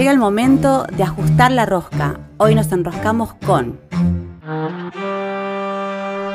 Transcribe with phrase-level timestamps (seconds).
[0.00, 2.20] Llega el momento de ajustar la rosca.
[2.38, 3.78] Hoy nos enroscamos con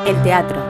[0.06, 0.62] el teatro.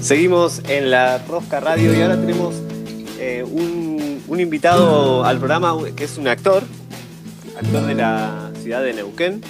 [0.00, 2.54] Seguimos en la Rosca Radio y ahora tenemos
[3.18, 6.62] eh, un, un invitado al programa que es un actor,
[7.60, 9.42] actor de la ciudad de Neuquén,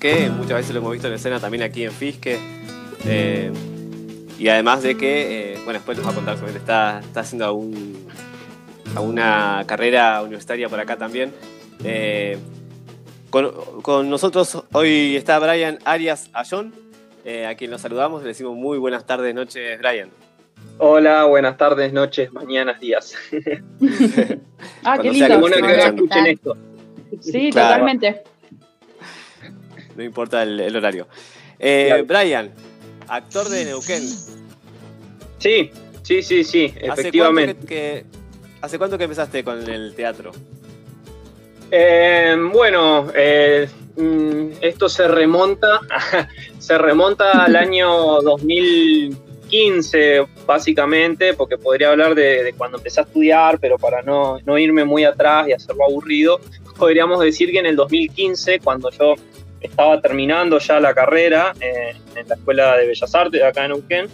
[0.00, 2.57] que muchas veces lo hemos visto en escena también aquí en Fisque.
[3.06, 3.52] Eh,
[4.38, 7.44] y además de que, eh, bueno, después nos va a contar sobre está, está haciendo
[7.46, 8.06] algún-
[8.96, 11.32] alguna carrera universitaria por acá también.
[11.84, 12.38] Eh,
[13.30, 13.50] con,
[13.82, 16.74] con nosotros hoy está Brian Arias Ayón,
[17.24, 18.22] eh, a quien nos saludamos.
[18.22, 20.10] Le decimos muy buenas tardes, noches, Brian.
[20.78, 23.14] Hola, buenas tardes, noches, mañanas, días.
[24.84, 25.40] Ah, qué Cuando lindo.
[25.40, 26.56] bueno que Hola, ¿qué escuchen esto.
[27.20, 27.68] Sí, Claro.
[27.68, 28.22] totalmente.
[29.96, 31.08] No importa el, el horario.
[31.58, 32.04] Eh, Claro.
[32.06, 32.50] Brian,
[33.08, 34.02] actor de Neuquén.
[35.38, 35.70] Sí,
[36.02, 37.56] sí, sí, sí, ¿Hace cuánto efectivamente.
[37.60, 38.04] que, que-
[38.60, 40.32] ¿Hace cuánto que empezaste con el teatro?
[41.70, 45.78] Eh, bueno, eh, mm, esto se remonta,
[46.58, 53.58] se remonta al año 2015, básicamente, porque podría hablar de, de cuando empecé a estudiar,
[53.60, 56.40] pero para no, no irme muy atrás y hacerlo aburrido,
[56.76, 59.14] podríamos decir que en el 2015, cuando yo
[59.60, 63.70] estaba terminando ya la carrera eh, en la Escuela de Bellas Artes de acá en
[63.72, 64.06] Neuquén,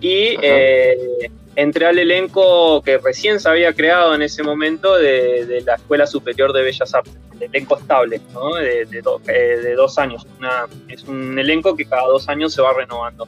[0.00, 5.60] y eh, entré al elenco que recién se había creado en ese momento de, de
[5.62, 8.54] la Escuela Superior de Bellas Artes, el elenco estable, ¿no?
[8.56, 10.26] de, de do- eh, de dos años.
[10.38, 13.26] Una- es un elenco que cada dos años se va renovando.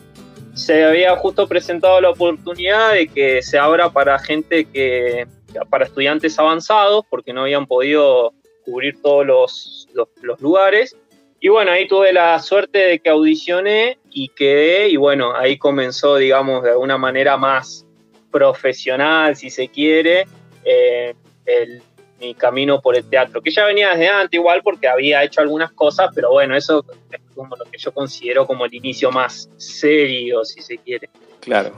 [0.55, 5.27] Se había justo presentado la oportunidad de que se abra para gente que,
[5.71, 8.33] para estudiantes avanzados, porque no habían podido
[8.65, 10.97] cubrir todos los, los, los lugares.
[11.41, 16.17] Y bueno, ahí tuve la suerte de que audicioné y quedé, y bueno, ahí comenzó,
[16.17, 17.87] digamos, de alguna manera más
[18.31, 20.27] profesional, si se quiere,
[20.65, 21.83] eh, el-
[22.19, 25.71] mi camino por el teatro, que ya venía desde antes igual porque había hecho algunas
[25.73, 30.43] cosas, pero bueno, eso es como lo que yo considero como el inicio más serio,
[30.43, 31.11] si se quiere.
[31.41, 31.73] Claro.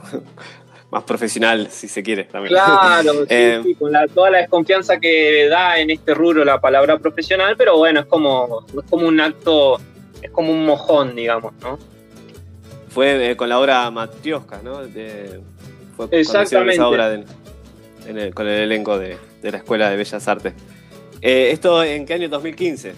[0.90, 2.54] Más profesional, si se quiere también.
[2.54, 6.60] Claro, sí, Eh, sí, con la- toda la desconfianza que da en este rubro la
[6.60, 9.78] palabra profesional, pero bueno, es como, es como un acto,
[10.22, 11.78] es como un mojón, digamos, ¿no?
[12.88, 14.86] Fue eh, con la obra Matrioska, ¿no?
[14.86, 15.40] De-
[15.96, 16.74] fue Exactamente.
[16.74, 17.24] esa obra de-
[18.06, 20.54] en el- con el elenco de, de la Escuela de Bellas Artes.
[21.20, 22.28] Eh, ¿Esto en qué año?
[22.30, 22.94] 2015.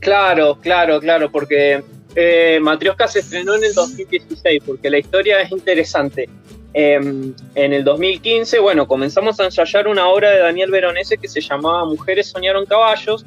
[0.00, 1.82] Claro, claro, claro, porque
[2.16, 6.28] eh, Matrioska se estrenó en el 2016, porque la historia es interesante.
[6.74, 6.94] Eh,
[7.54, 11.84] en el 2015, bueno, comenzamos a ensayar una obra de Daniel Veronese que se llamaba
[11.84, 13.24] Mujeres soñaron caballos,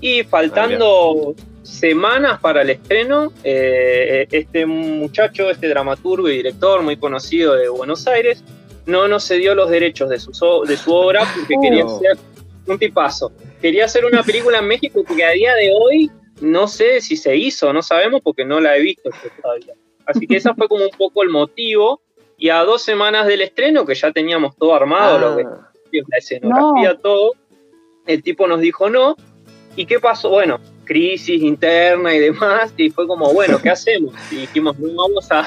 [0.00, 7.54] y faltando semanas para el estreno, eh, este muchacho, este dramaturgo y director muy conocido
[7.54, 8.44] de Buenos Aires,
[8.84, 10.32] no nos cedió los derechos de su,
[10.66, 11.60] de su obra porque Oh.
[11.62, 12.18] quería hacer
[12.66, 13.32] un tipazo.
[13.62, 17.34] Quería hacer una película en México que a día de hoy no sé si se
[17.36, 19.08] hizo, no sabemos porque no la he visto
[19.40, 19.72] todavía.
[20.04, 22.02] Así que ese fue como un poco el motivo.
[22.44, 25.70] Y a dos semanas del estreno, que ya teníamos todo armado, lo que Ah,
[26.10, 26.98] la escenografía, No.
[26.98, 27.32] todo,
[28.06, 29.16] el tipo nos dijo no.
[29.76, 30.28] ¿Y qué pasó?
[30.28, 34.12] Bueno, crisis interna y demás, y fue como, bueno, ¿qué hacemos?
[34.30, 35.46] Y dijimos, no vamos a,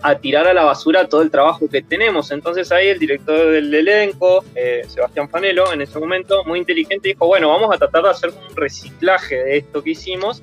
[0.00, 2.30] a tirar a la basura todo el trabajo que tenemos.
[2.30, 7.26] Entonces ahí el director del elenco, eh, Sebastián Fanelo, en ese momento, muy inteligente, dijo,
[7.26, 10.40] bueno, vamos a tratar de hacer un reciclaje de esto que hicimos.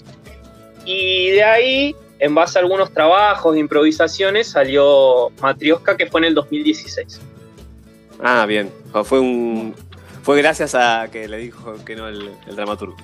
[0.83, 6.35] Y de ahí, en base a algunos trabajos, improvisaciones, salió Matrioska, que fue en el
[6.35, 7.21] 2016.
[8.23, 8.71] ah, bien.
[9.03, 9.75] Fue un.
[10.23, 12.95] Fue gracias a que le dijo que no el, el dramaturgo.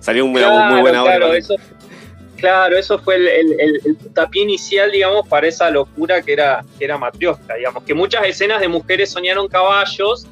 [0.00, 1.16] Salió una Claro, muy buena obra.
[1.16, 1.54] claro, eso,
[2.36, 3.98] claro, eso fue el, el,
[4.34, 8.68] inicial, digamos, para esa locura que era, que era Matrioska, digamos, que muchas escenas de
[8.68, 10.26] mujeres soñaron caballos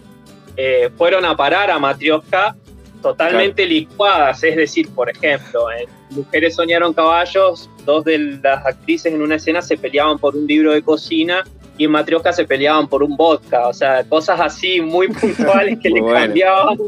[0.56, 2.54] eh, fueron a parar a Matrioska
[3.00, 9.22] totalmente licuadas, es decir, por ejemplo, en Mujeres soñaron caballos, dos de las actrices en
[9.22, 11.44] una escena se peleaban por un libro de cocina
[11.78, 15.88] y en Matrioska se peleaban por un vodka, o sea, cosas así muy puntuales que
[15.90, 16.18] Muy le bueno.
[16.26, 16.78] cambiábamos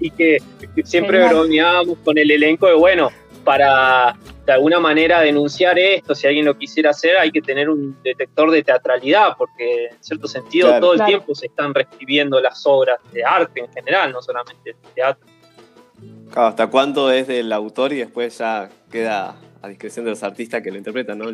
[0.00, 0.38] y que
[0.84, 1.34] siempre Genial.
[1.34, 3.10] bromeábamos con el elenco de, bueno,
[3.44, 4.14] para
[4.46, 8.50] de alguna manera denunciar esto, si alguien lo quisiera hacer, hay que tener un detector
[8.50, 10.80] de teatralidad, porque en cierto sentido Claro.
[10.80, 11.08] todo el Claro.
[11.10, 15.26] tiempo se están reescribiendo las obras de arte en general, no solamente de teatro.
[16.32, 20.62] Claro, ¿Hasta cuándo es del autor y después ya queda a discreción de los artistas
[20.62, 21.26] que lo interpretan, ¿no?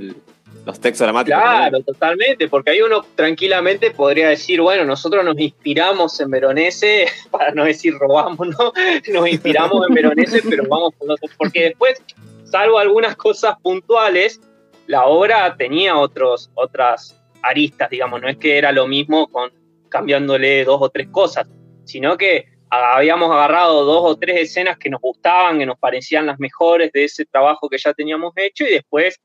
[0.65, 1.41] Los textos dramáticos.
[1.41, 7.53] Claro, totalmente, porque ahí uno tranquilamente podría decir, bueno, nosotros nos inspiramos en Veronese, para
[7.53, 8.73] no decir robamos, ¿no?
[9.12, 12.03] Nos inspiramos en Veronese, pero vamos con otros, porque después,
[12.44, 14.41] salvo algunas cosas puntuales,
[14.87, 19.50] la obra tenía otros, otras aristas, digamos, no es que era lo mismo con
[19.91, 21.47] cambiándole dos o tres cosas,
[21.85, 26.38] sino que habíamos agarrado dos o tres escenas que nos gustaban, que nos parecían las
[26.38, 29.21] mejores de ese trabajo que ya teníamos hecho y después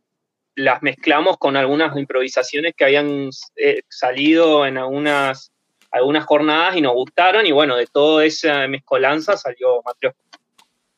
[0.56, 5.52] las mezclamos con algunas improvisaciones que habían eh, salido en algunas,
[5.92, 10.14] algunas jornadas y nos gustaron y bueno, de toda esa mezcolanza salió Mateo.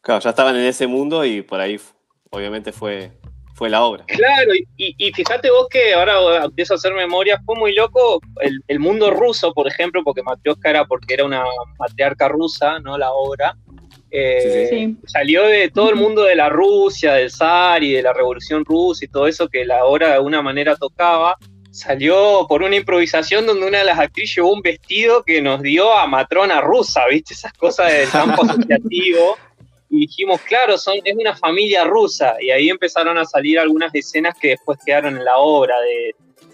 [0.02, 1.80] Claro, ya estaban en ese mundo y por ahí
[2.32, 3.12] obviamente fue,
[3.62, 4.04] fue la obra.
[4.08, 8.20] Claro, y, fíjate vos que ahora empiezo a hacer memoria, fue muy loco
[8.68, 11.44] el, mundo ruso, por ejemplo, porque Matrioska era porque era una
[11.78, 12.98] matriarca rusa, ¿no?
[12.98, 13.56] La obra.
[14.10, 18.66] Eh, salió de todo el mundo de la Rusia, del zar y de la revolución
[18.66, 21.38] rusa y todo eso que la obra de alguna manera tocaba.
[21.70, 25.96] Salió por una improvisación donde una de las actrices llevó un vestido que nos dio
[25.96, 27.36] a matrona rusa, ¿viste?
[27.36, 29.38] Esas cosas del campo asociativo
[29.92, 32.38] y dijimos, claro, son, es una familia rusa.
[32.40, 35.76] Y ahí empezaron a salir algunas escenas que después quedaron en la obra,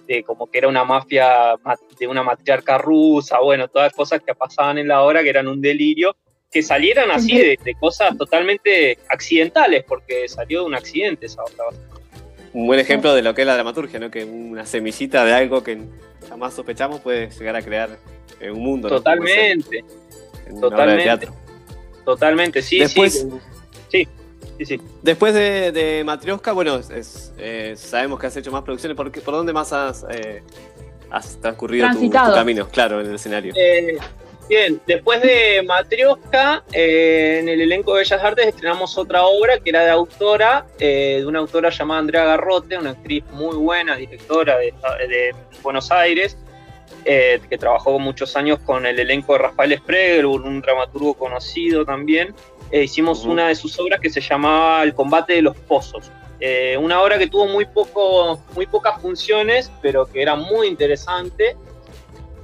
[0.08, 1.56] de, como que era una mafia
[2.00, 5.62] de una matriarca rusa, bueno, todas cosas que pasaban en la obra que eran un
[5.62, 6.16] delirio,
[6.50, 11.78] que salieran así de, cosas totalmente accidentales, porque salió de un accidente esa obra.
[12.54, 14.10] Un buen ejemplo de lo que es la dramaturgia, ¿no?
[14.10, 15.78] Que una semillita de algo que
[16.28, 18.00] jamás sospechamos puede llegar a crear
[18.40, 18.90] eh, un mundo.
[18.90, 19.84] Totalmente.
[20.60, 21.04] Totalmente.
[21.04, 21.47] teatro.
[22.08, 23.28] Totalmente, sí, Después,
[23.90, 24.08] sí.
[24.58, 28.96] Sí, sí, Después de, de Matrioska, bueno, eh, sabemos que has hecho más producciones.
[28.96, 30.42] ¿Por, por dónde más has, eh,
[31.42, 32.70] transcurrido tu, camino?
[32.70, 33.54] Claro, en el escenario.
[33.58, 33.98] Eh,
[34.48, 39.84] bien, después de Matrioska, en el elenco de Bellas Artes estrenamos otra obra que era
[39.84, 44.74] de autora, de una autora llamada Andrea Garrote, una actriz muy buena, directora de,
[45.10, 46.38] de Buenos Aires,
[47.06, 52.36] eh, que trabajó muchos años con el elenco de Rafael Spreger, un dramaturgo conocido también.
[52.70, 56.12] Eh, hicimos una de sus obras que se llamaba El combate de los pozos.
[56.40, 61.56] Eh, una obra que tuvo muy, poco, muy pocas funciones, pero que era muy interesante.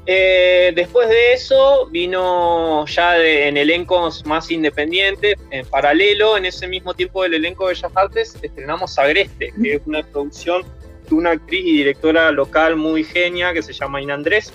[0.05, 7.23] después de eso vino ya en elencos más independientes, en paralelo, en ese mismo tiempo
[7.23, 10.63] del elenco de Bellas Artes, estrenamos Agreste, que es una producción
[11.11, 14.53] una actriz y directora local muy genia que se llama Ina Andrés,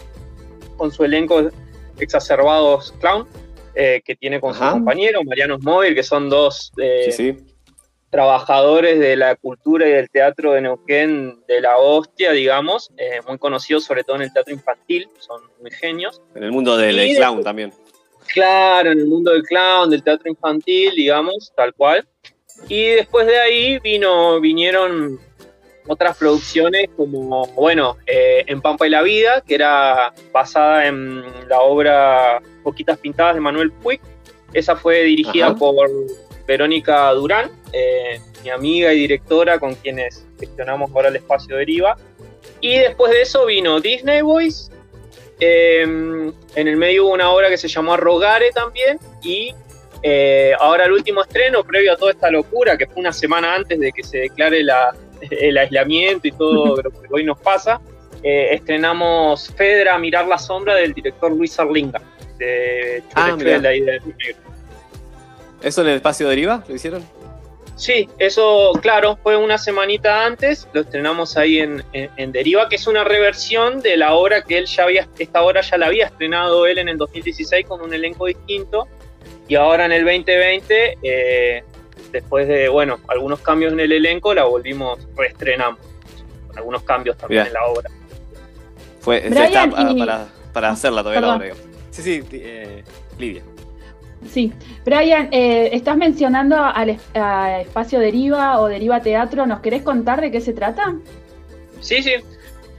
[0.76, 1.50] con su elenco
[1.98, 3.26] exacerbados clown,
[3.74, 7.36] eh, que tiene con su compañero Mariano Móvil, que son dos eh,
[8.10, 13.38] trabajadores de la cultura y del teatro de Neuquén de la hostia, digamos, eh, muy
[13.38, 16.22] conocidos sobre todo en el teatro infantil, son muy genios.
[16.34, 17.72] En el mundo del clown también.
[18.26, 22.06] Claro, en el mundo del clown, del teatro infantil, digamos, tal cual.
[22.68, 25.20] Y después de ahí vino, vinieron
[25.88, 31.60] otras producciones como, bueno, eh, En Pampa y la Vida, que era basada en la
[31.60, 34.00] obra Poquitas Pintadas de Manuel Puig.
[34.52, 35.88] Esa fue dirigida por
[36.46, 41.96] Verónica Durán, eh, mi amiga y directora con quienes gestionamos ahora el espacio Deriva.
[42.60, 44.70] Y después de eso vino Disney Boys.
[45.40, 48.98] Em, en el medio hubo una obra que se llamó Arrogare también.
[49.22, 49.54] Y
[50.02, 53.78] eh, ahora el último estreno, previo a toda esta locura, que fue una semana antes
[53.78, 54.94] de que se declare la,
[55.30, 57.80] el aislamiento y todo lo que hoy nos pasa,
[58.22, 62.00] eh, estrenamos Fedra Mirar la Sombra del director Luis Arlinga,
[62.38, 64.00] de ah, la idea
[65.62, 67.02] ¿Eso en el espacio Deriva lo hicieron?
[67.78, 73.04] Sí, eso, claro, fue una semanita antes, lo estrenamos ahí en, Deriva, que es una
[73.04, 76.78] reversión de la obra que él ya había, esta obra ya la había estrenado él
[76.78, 78.88] en el 2016 con un elenco distinto,
[79.46, 81.62] y ahora en el 2020 eh,
[82.12, 85.80] después de, bueno, algunos cambios en el elenco, la volvimos, reestrenamos.
[86.46, 87.90] Con algunos cambios también en la obra.
[89.00, 91.54] Fue, está para, para, hacerla todavía la obra.
[91.90, 92.82] Sí, sí, eh,
[93.18, 93.42] Lidia.
[94.26, 94.52] Sí,
[94.84, 96.90] Brian, eh, estás mencionando al
[97.60, 100.96] espacio Deriva o Deriva Teatro, ¿nos querés contar de qué se trata?
[101.80, 102.14] Sí, sí.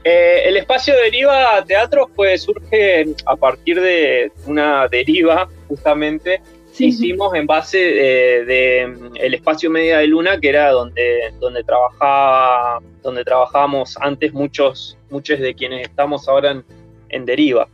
[0.04, 6.40] Eh, el espacio Deriva Teatro pues, surge a partir de una deriva, justamente,
[6.78, 12.80] hicimos en base de, mm, el espacio Media de Luna, que era donde, donde trabajaba,
[13.02, 16.62] donde trabajábamos antes muchos, muchos de quienes estamos ahora
[17.08, 17.68] en, deriva.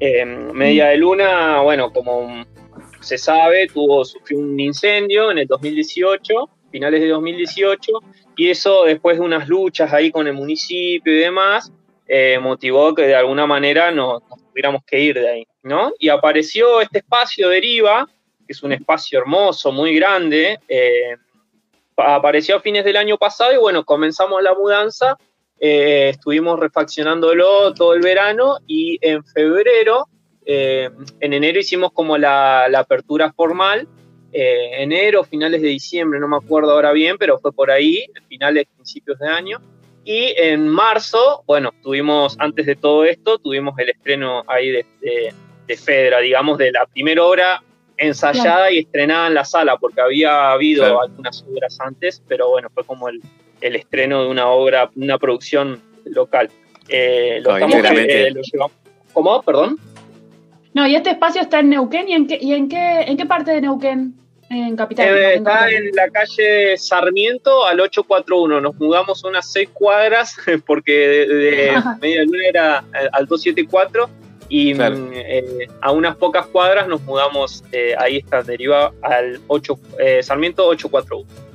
[0.00, 2.44] Em, Media de Luna, bueno, como
[3.00, 7.92] se sabe, tuvo, sufrió un incendio en el 2018, finales de 2018,
[8.36, 11.72] y eso después de unas luchas ahí con el municipio y demás,
[12.08, 15.92] eh, motivó que de alguna manera nos, nos, tuviéramos que ir de ahí, ¿no?
[15.98, 18.06] Y apareció este espacio deriva,
[18.46, 20.58] que es un espacio hermoso, muy grande.
[20.68, 21.16] Eh,
[21.96, 25.16] apareció a fines del año pasado y bueno, comenzamos la mudanza,
[25.58, 30.06] eh, estuvimos refaccionándolo todo el verano y en febrero,
[30.44, 33.88] eh, en enero hicimos como la, apertura formal,
[34.32, 39.18] enero, finales de diciembre, no me acuerdo ahora bien, pero fue por ahí, finales, principios
[39.18, 39.62] de año.
[40.04, 44.86] Y en marzo, bueno, tuvimos, antes de todo esto, tuvimos el estreno ahí de,
[45.66, 47.60] de, Fedra, digamos, de la primera obra
[47.98, 52.84] ensayada y estrenada en la sala, porque había habido algunas obras antes, pero bueno, fue
[52.84, 53.22] como el,
[53.60, 56.50] el estreno de una obra, una producción local.
[56.88, 58.76] Eh, lo, estamos, eh, lo llevamos.
[59.12, 59.42] ¿Cómo?
[59.42, 59.78] Perdón.
[60.74, 63.26] No, y este espacio está en Neuquén, ¿y en qué, y en qué, en qué
[63.26, 64.14] parte de Neuquén?
[64.48, 65.08] En Capital.
[65.08, 68.60] Eh, está en la calle Sarmiento al 841.
[68.60, 70.36] Nos mudamos unas seis cuadras
[70.66, 74.08] porque de, Media Luna era al 274
[74.48, 74.80] y mm,
[75.80, 77.64] a unas pocas cuadras nos mudamos,
[77.98, 79.78] ahí está, deriva al 8,
[80.22, 81.46] Sarmiento 841.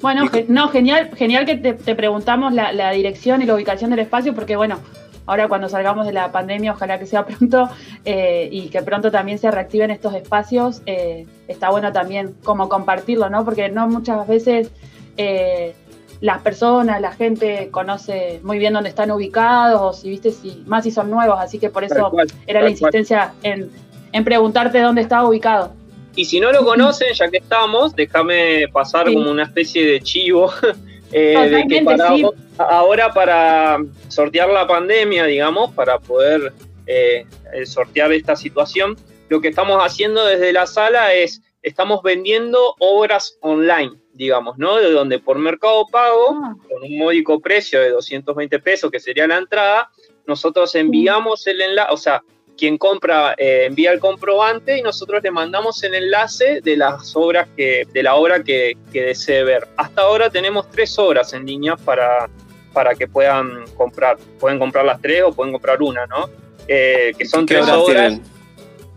[0.00, 4.56] Bueno, no, genial, genial que te, preguntamos la, dirección y la ubicación del espacio, porque
[4.56, 4.78] bueno,
[5.26, 7.68] ahora cuando salgamos de la pandemia, ojalá que sea pronto
[8.04, 13.28] eh, y que pronto también se reactiven estos espacios, eh, está bueno también como compartirlo,
[13.28, 13.44] ¿no?
[13.44, 14.70] Porque no muchas veces
[15.18, 15.74] eh,
[16.20, 20.84] las personas, la gente conoce muy bien dónde están ubicados, o si viste, si, más
[20.84, 22.12] si son nuevos, así que por eso
[22.46, 23.70] era la insistencia en,
[24.12, 25.72] en preguntarte dónde estaba ubicado.
[26.16, 30.52] Y si no lo conocen, ya que estamos, déjame pasar como una especie de chivo.
[31.12, 36.52] Eh, de que ahora para sortear la pandemia, digamos, para poder
[36.86, 38.96] eh, eh, sortear esta situación,
[39.28, 44.76] lo que estamos haciendo desde la sala es, estamos vendiendo obras online, digamos, ¿no?
[44.76, 46.54] De donde por Mercado Pago, ah.
[46.68, 49.88] con un módico precio de 220 pesos, que sería la entrada,
[50.26, 52.22] nosotros enviamos el enlace, o sea,
[52.58, 57.48] quien compra eh, envía el comprobante y nosotros le mandamos el enlace de las obras
[57.56, 59.66] que, de la obra que, desee ver.
[59.78, 62.28] Hasta ahora tenemos tres obras en línea para,
[62.74, 64.18] para que puedan comprar.
[64.38, 66.28] Pueden comprar las tres o pueden comprar una, ¿no?
[66.68, 68.20] Eh, que son tres obras.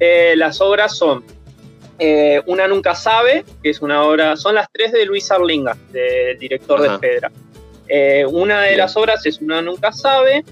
[0.01, 1.24] Eh, las obras son
[2.48, 6.82] Una Nunca Sabe, que es una obra, son las tres de Luis Arlinga, del director
[6.82, 7.32] de Fedra.
[8.30, 10.44] una de las obras es Una Nunca Sabe,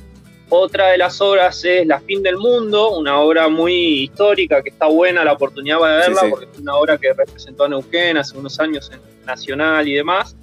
[0.54, 4.88] otra de las obras es La fin del mundo, una obra muy histórica que está
[4.88, 8.60] buena la oportunidad de verla porque es una obra que representó a Neuquén hace unos
[8.60, 10.36] años en Nacional y demás.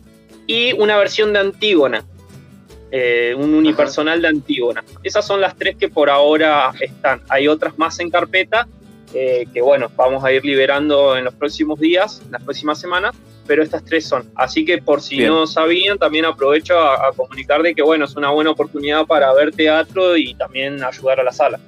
[0.46, 2.06] Y una versión de Antígona,
[2.90, 4.82] eh, un unipersonal de Antígona.
[5.02, 7.20] Esas son las tres que por ahora están.
[7.28, 8.66] Hay otras más en carpeta
[9.14, 13.14] eh, que bueno, vamos a ir liberando en los próximos días, en las próximas semanas,
[13.46, 14.30] pero estas tres son.
[14.34, 18.30] Así que por si no sabían, también aprovecho a, comunicar de que bueno, es una
[18.30, 21.58] buena oportunidad para ver teatro y también ayudar a la sala.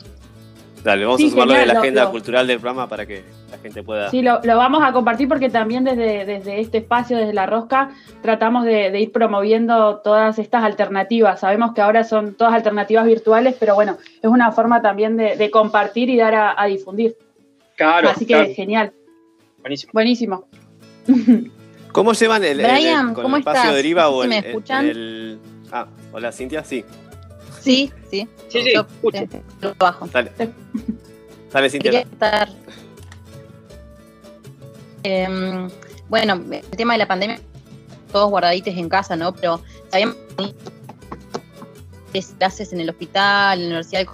[0.84, 4.10] Dale, vamos a sumarlo en la agenda cultural del programa para que la gente pueda.
[4.10, 7.90] Sí, lo, vamos a compartir porque también desde, desde este espacio, desde la rosca,
[8.22, 11.40] tratamos de, ir promoviendo todas estas alternativas.
[11.40, 16.08] Sabemos que ahora son todas alternativas virtuales, pero bueno, es una forma también de, compartir
[16.08, 17.16] y dar a, difundir.
[17.80, 18.10] Claro.
[18.10, 18.92] Así que genial.
[19.60, 19.92] Buenísimo.
[19.94, 20.48] Buenísimo.
[21.92, 25.40] ¿Cómo llevan el, Brian, con el espacio deriva o el, me escuchan?
[25.72, 26.84] Ah, hola Cintia, sí.
[27.62, 28.28] Sí, sí.
[28.48, 29.26] Sí, sí, escucho.
[29.62, 30.06] Lo bajo.
[30.08, 30.30] Dale.
[31.50, 31.90] Dale, Cintia.
[31.90, 32.50] Quería estar...
[35.02, 35.70] Em,
[36.10, 37.40] bueno, el tema de la pandemia,
[38.12, 39.34] todos guardaditos en casa, ¿no?
[39.34, 40.16] Pero sabíamos
[42.38, 44.06] clases en el hospital, en la universidad de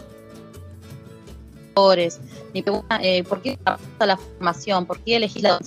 [2.56, 3.58] Mi pregunta, eh, ¿por qué
[4.00, 4.86] la formación?
[4.86, 5.58] ¿Por qué elegís la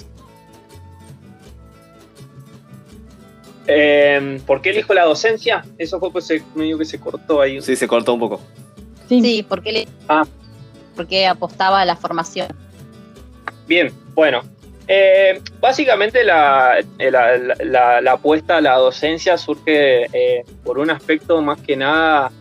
[3.68, 5.64] Eh, ¿Por qué elijo la docencia?
[5.78, 7.62] Eso fue pues medio que se cortó ahí.
[7.62, 8.42] Sí, se cortó un poco.
[9.08, 10.26] Sí, ¿por qué, le, ah.
[10.96, 12.48] porque apostaba a la formación?
[13.68, 14.42] Bien, bueno.
[14.88, 21.76] Eh, básicamente la, la, apuesta a la docencia surge eh, por un aspecto más que
[21.76, 22.32] nada,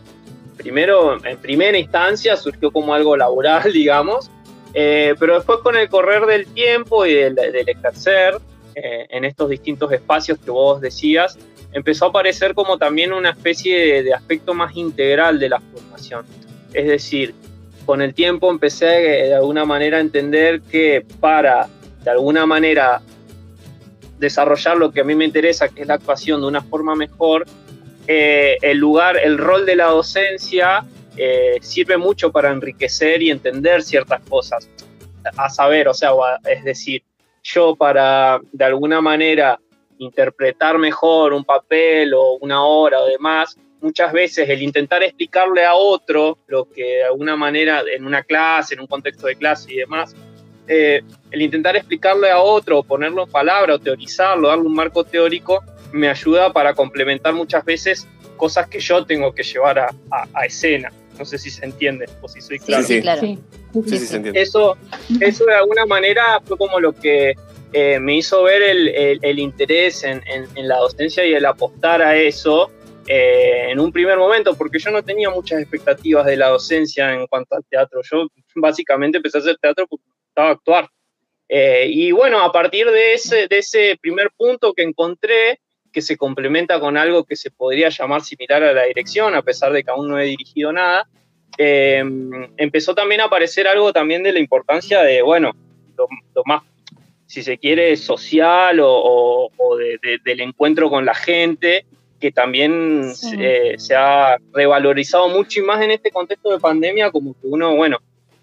[0.57, 4.31] primero, en primera instancia surgió como algo laboral, digamos,
[4.73, 8.37] eh, pero después con el correr del tiempo y del, del ejercer,
[8.75, 11.37] eh, en estos distintos espacios que vos decías,
[11.73, 16.25] empezó a aparecer como también una especie de, aspecto más integral de la formación.
[16.73, 17.33] Es decir,
[17.85, 21.67] con el tiempo empecé de alguna manera a entender que para,
[22.03, 23.01] de alguna manera,
[24.19, 27.45] desarrollar lo que a mí me interesa, que es la actuación de una forma mejor,
[28.07, 30.85] eh, el lugar, el rol de la docencia
[31.21, 34.69] eh, sirve mucho para enriquecer y entender ciertas cosas.
[35.35, 36.11] A saber, o sea,
[36.45, 37.03] es decir,
[37.43, 39.59] yo para de alguna manera
[39.97, 45.73] interpretar mejor un papel o una obra o demás, muchas veces el intentar explicarle a
[45.73, 49.75] otro lo que de alguna manera en una clase, en un contexto de clase y
[49.75, 50.15] demás,
[50.69, 55.61] eh, el intentar explicarle a otro, ponerlo en palabra o teorizarlo, darle un marco teórico,
[55.91, 58.07] me ayuda para complementar muchas veces
[58.37, 60.93] cosas que yo tengo que llevar a escena.
[61.19, 62.83] No sé si se entiende o si soy claro.
[62.83, 63.37] Sí, sí, claro.
[64.33, 64.77] Eso,
[65.19, 67.35] eso de alguna manera fue como lo que
[67.73, 70.21] eh, me hizo ver el, interés en,
[70.55, 72.71] la docencia y el apostar a eso.
[73.07, 77.27] eh, en un primer momento, porque yo no tenía muchas expectativas de la docencia en
[77.27, 78.01] cuanto al teatro.
[78.03, 80.89] Yo básicamente empecé a hacer teatro porque estaba a actuar.
[81.47, 85.59] Eh, y bueno, a partir de ese, de ese primer punto que encontré,
[85.91, 89.71] que se complementa con algo que se podría llamar similar a la dirección, a pesar
[89.73, 91.07] de que aún no he dirigido nada,
[91.57, 92.03] eh,
[92.57, 95.51] empezó también a aparecer algo también de la importancia de, bueno,
[95.97, 96.07] lo,
[96.45, 96.63] más,
[97.25, 99.49] si se quiere, social o,
[100.23, 101.85] del encuentro con la gente,
[102.19, 107.33] que también eh, se ha revalorizado mucho y más en este contexto de pandemia, como
[107.33, 107.99] que uno, bueno,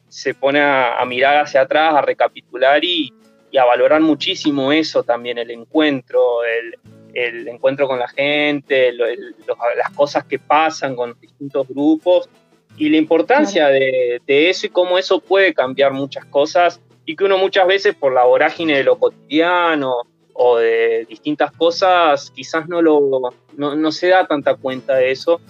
[0.08, 3.12] se pone a, mirar hacia atrás, a recapitular y,
[3.58, 6.74] a valorar muchísimo eso también, el encuentro, el,
[7.16, 12.28] encuentro con la gente, las cosas que pasan con distintos grupos
[12.76, 17.38] y la importancia de, eso y cómo eso puede cambiar muchas cosas y que uno
[17.38, 19.94] muchas veces por la vorágine de lo cotidiano
[20.35, 25.40] o de distintas cosas quizás no, lo, no se da tanta cuenta de eso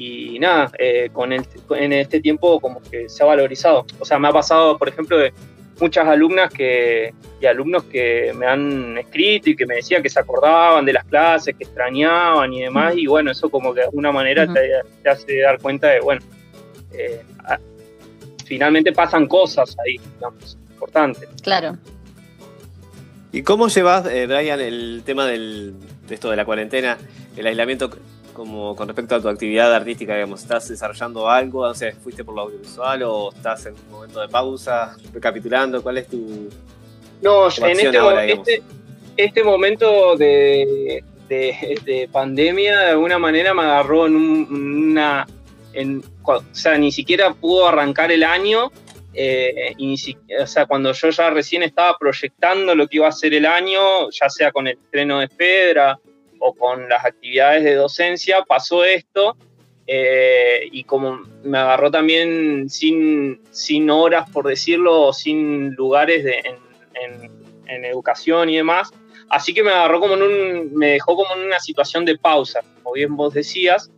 [0.00, 3.84] y nada, eh, con en este tiempo como que se ha valorizado.
[3.98, 5.34] O sea, me ha pasado, por ejemplo, de
[5.80, 10.20] muchas alumnas que, y alumnos que me han escrito y que me decían que se
[10.20, 14.12] acordaban de las clases, que extrañaban y demás, y bueno, eso como que de alguna
[14.12, 16.20] manera te, hace dar cuenta de, bueno,
[16.92, 17.22] eh,
[18.44, 21.28] finalmente pasan cosas ahí, digamos, importantes.
[21.42, 21.76] Claro.
[23.32, 25.74] ¿Y cómo llevas, eh, Brian, el tema del,
[26.08, 26.98] de esto de la cuarentena,
[27.36, 27.90] el aislamiento
[28.40, 31.66] como con respecto a tu actividad artística, digamos, ¿estás desarrollando algo?
[31.66, 35.82] No sé, ¿fuiste por lo audiovisual o estás en un momento de pausa, recapitulando?
[35.82, 36.48] ¿Cuál es tu,
[37.20, 38.62] no, en este, este,
[39.18, 45.26] este, momento de, de, pandemia, de alguna manera me agarró en una...
[45.74, 48.72] En, o sea, ni siquiera pudo arrancar el año
[49.12, 53.34] eh, y o sea, cuando yo ya recién estaba proyectando lo que iba a ser
[53.34, 56.00] el año, ya sea con el estreno de Fedra
[56.40, 59.36] o con las actividades de docencia, pasó esto
[59.86, 66.70] eh, y como me agarró también sin, sin horas, por decirlo, sin lugares en,
[67.84, 68.90] educación y demás,
[69.28, 72.62] así que me agarró como en un, me dejó como en una situación de pausa,
[72.82, 73.92] como bien vos decías,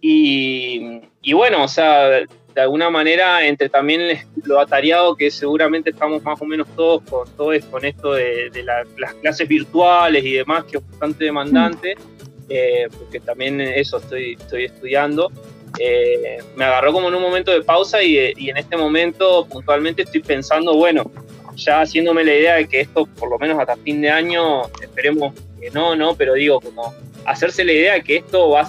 [0.00, 6.22] y, y bueno, o sea, de alguna manera, entre también lo atareado que seguramente estamos
[6.22, 8.50] más o menos todos con todo con esto de,
[8.96, 11.96] las clases virtuales y demás, que es bastante demandante,
[12.48, 15.32] eh, porque también eso estoy, estoy estudiando.
[15.80, 20.20] Eh, me agarró como en un momento de pausa y, en este momento puntualmente estoy
[20.20, 21.10] pensando, bueno,
[21.56, 25.34] ya haciéndome la idea de que esto por lo menos hasta fin de año, esperemos
[25.60, 28.68] que no, no, pero digo, como hacerse la idea de que esto va,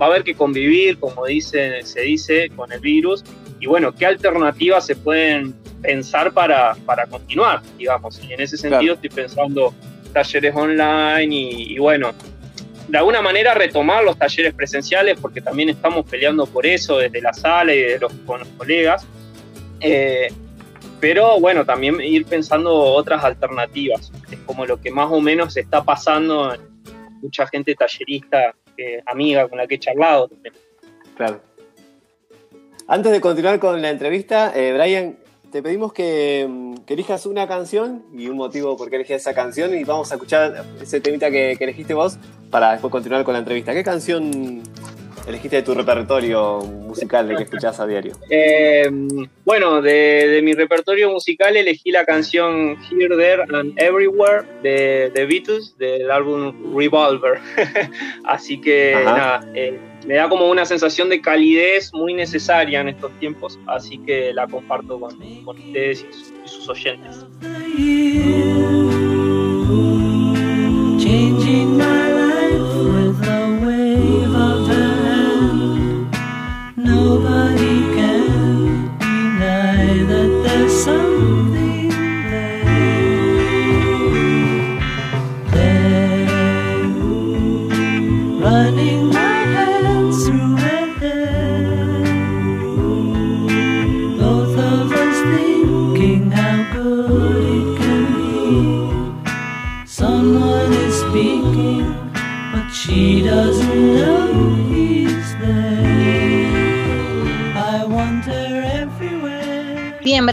[0.00, 3.24] va a haber que convivir, como dice, se dice, con el virus.
[3.60, 8.20] Y bueno, ¿qué alternativas se pueden pensar para, para continuar, digamos?
[8.22, 9.74] Y en ese sentido estoy pensando
[10.12, 12.12] talleres online y, bueno,
[12.88, 17.32] de alguna manera retomar los talleres presenciales, porque también estamos peleando por eso desde la
[17.32, 19.06] sala y de los, con los colegas.
[19.80, 20.28] Eh,
[21.00, 24.12] pero bueno, también ir pensando otras alternativas.
[24.30, 26.60] Es como lo que más o menos está pasando en
[27.20, 28.54] mucha gente tallerista
[29.06, 30.30] amiga con la que he charlado
[31.16, 31.40] Claro.
[32.88, 35.16] Antes de continuar con la entrevista, eh, Brian,
[35.50, 39.34] te pedimos que, mm, que, elijas una canción y un motivo por qué elegías esa
[39.34, 42.18] canción y vamos a escuchar ese temita que elegiste vos
[42.50, 43.72] para después continuar con la entrevista.
[43.72, 44.62] ¿Qué canción
[45.26, 48.14] elegiste de tu repertorio musical de que escuchás a diario?
[48.30, 48.88] Eh,
[49.44, 55.76] bueno, de, mi repertorio musical elegí la canción Here, There and Everywhere de, The Beatles
[55.78, 57.40] del álbum Revolver.
[58.24, 63.12] Así que nada, eh, me da como una sensación de calidez muy necesaria en estos
[63.20, 66.04] tiempos, así que la comparto con, ustedes
[66.44, 67.24] y sus oyentes.
[80.84, 81.11] Bien,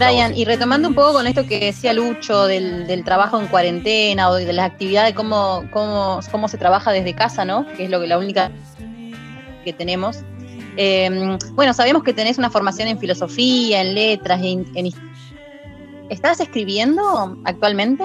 [0.00, 4.34] Brian, y retomando un poco con esto que decía Lucho del, trabajo en cuarentena o
[4.34, 7.66] de las actividades, cómo, cómo, cómo se trabaja desde casa, ¿no?
[7.76, 8.50] Que es lo que la única
[9.62, 10.24] que tenemos.
[10.76, 14.66] Em, bueno, sabemos que tenés una formación en filosofía, en letras, en,
[16.08, 18.04] ¿Estás escribiendo actualmente?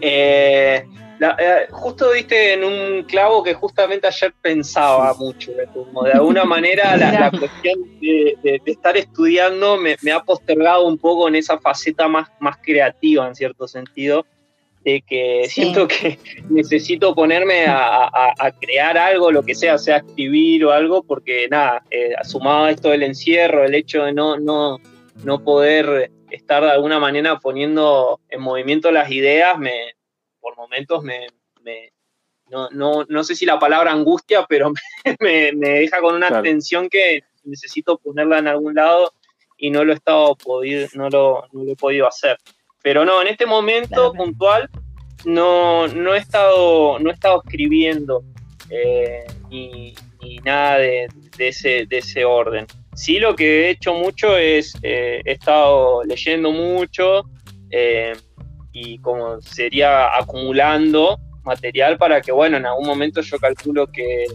[0.00, 0.86] Eh,
[1.20, 6.44] eh, justo viste en un clavo que justamente ayer pensaba mucho, eh, como de alguna
[6.44, 12.28] manera la, cuestión de, estar estudiando me, ha postergado un poco en esa faceta más,
[12.38, 14.26] más creativa en cierto sentido,
[14.84, 16.18] de que siento que
[16.50, 22.12] necesito ponerme a, crear algo, lo que sea, sea escribir o algo, porque nada, eh,
[22.24, 24.78] sumado a esto del encierro, el hecho de no, no,
[25.24, 29.95] no poder estar de alguna manera poniendo en movimiento las ideas, me,
[30.46, 31.26] por momentos me,
[32.48, 34.72] no, no, no, sé si la palabra angustia, pero
[35.20, 39.12] me, deja con una tensión que necesito ponerla en algún lado
[39.58, 42.38] y no lo he estado podido, no lo, he podido hacer.
[42.80, 44.70] Pero no, en este momento puntual
[45.24, 48.22] no, no, he estado, no he estado escribiendo
[48.70, 49.94] eh, ni,
[50.44, 52.68] nada de, ese, de ese orden.
[52.94, 57.24] Sí, lo que he hecho mucho es, eh, he estado leyendo mucho,
[57.70, 58.12] eh,
[58.78, 64.26] y como sería acumulando material para que, bueno, en algún momento yo calculo que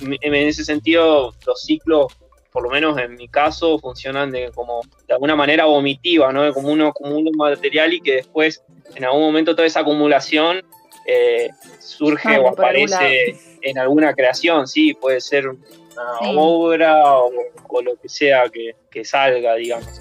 [0.00, 2.06] en ese sentido los ciclos,
[2.50, 6.50] por lo menos en mi caso, funcionan de como de alguna manera vomitiva, ¿no?
[6.54, 8.62] Como uno acumula material y que después,
[8.94, 10.62] en algún momento, toda esa acumulación
[11.06, 17.30] eh, surge o aparece en alguna creación, sí, puede ser una obra o,
[17.82, 20.00] lo que sea que, que salga, digamos.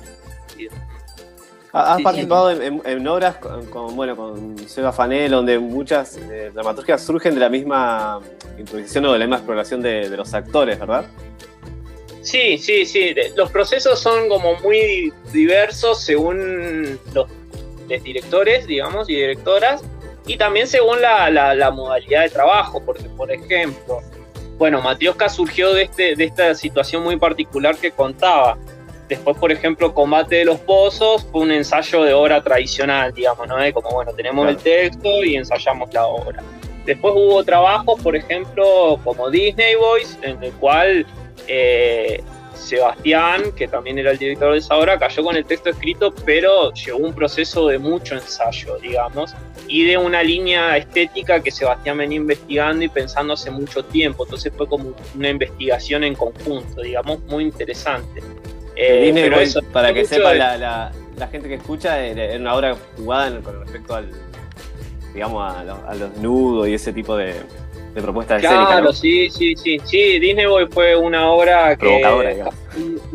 [1.75, 7.39] Has participado en, obras con, bueno, con Seba Fanel, donde muchas eh, dramaturgias surgen de
[7.39, 8.19] la misma
[8.59, 11.05] improvisación o de la misma exploración de, los actores, ¿verdad?
[12.21, 13.15] Sí, sí, sí.
[13.35, 17.27] Los procesos son como muy diversos según los,
[17.87, 19.83] directores, digamos, y directoras,
[20.27, 23.99] y también según la, la, modalidad de trabajo, porque, por ejemplo,
[24.59, 28.59] bueno, Matioska surgió de, este, de esta situación muy particular que contaba
[29.07, 33.55] Después, por ejemplo, Combate de los Pozos fue un ensayo de obra tradicional, digamos, ¿no?
[33.73, 36.41] Como, bueno, tenemos el texto y ensayamos la obra.
[36.85, 41.05] Después hubo trabajos, por ejemplo, como Disney Boys, en el cual
[41.47, 42.23] eh,
[42.55, 46.73] Sebastián, que también era el director de esa obra, cayó con el texto escrito, pero
[46.73, 49.35] llevó un proceso de mucho ensayo, digamos,
[49.67, 54.23] y de una línea estética que Sebastián venía investigando y pensando hace mucho tiempo.
[54.23, 58.21] Entonces fue como una investigación en conjunto, digamos, muy interesante.
[58.75, 63.95] Eh, para que sepa la, la, gente que escucha, era una obra jugada con respecto
[63.95, 64.09] al,
[65.13, 67.35] digamos, a, los, nudos y ese tipo de,
[67.93, 69.79] de propuestas claro, Claro, sí, sí, sí.
[69.83, 72.43] Sí, Disney Boy fue una obra que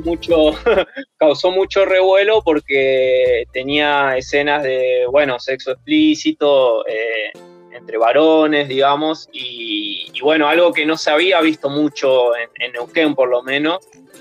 [0.05, 0.53] mucho,
[1.18, 7.33] causó mucho revuelo porque tenía escenas de, bueno, sexo explícito eh,
[7.88, 13.14] entre varones, digamos, y, bueno, algo que no se había visto mucho en, en Neuquén,
[13.14, 13.79] por lo menos.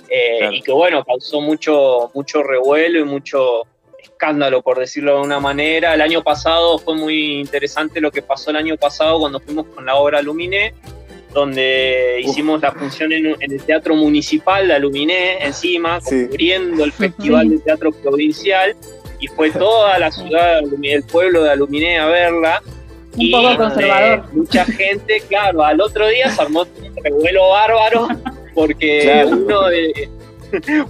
[0.09, 3.63] Eh, y que bueno, causó mucho, mucho revuelo y mucho
[4.01, 5.93] escándalo, por decirlo de una manera.
[5.93, 9.85] El año pasado fue muy interesante lo que pasó el año pasado cuando fuimos con
[9.85, 10.73] la obra Luminé,
[11.33, 17.59] donde hicimos la función en, el Teatro Municipal de Aluminé, encima, cubriendo el Festival de
[17.59, 18.77] Teatro Provincial,
[19.19, 22.61] y fue toda la ciudad, el pueblo de Aluminé a verla.
[23.17, 24.23] Un y, poco conservador.
[24.31, 28.07] mucha gente, claro, al otro día se armó un revuelo bárbaro
[28.53, 30.09] porque uno, de,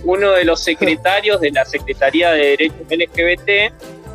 [0.03, 3.49] uno de los secretarios de la Secretaría de Derechos LGBT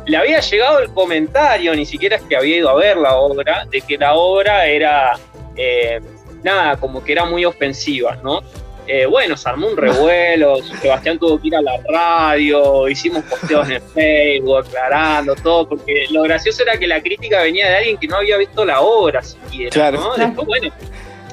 [0.05, 3.65] le había llegado el comentario, ni siquiera es que había ido a ver la obra,
[3.69, 5.17] de que la obra era,
[5.55, 5.99] eh,
[6.43, 8.41] nada, como que era muy ofensiva, ¿no?
[8.87, 13.69] Eh, bueno, se armó un revuelo, Sebastián tuvo que ir a la radio, hicimos posteos
[13.69, 18.07] en Facebook aclarando todo, porque lo gracioso era que la crítica venía de alguien que
[18.07, 20.15] no había visto la obra siquiera, ¿no?
[20.15, 20.73] Después, bueno,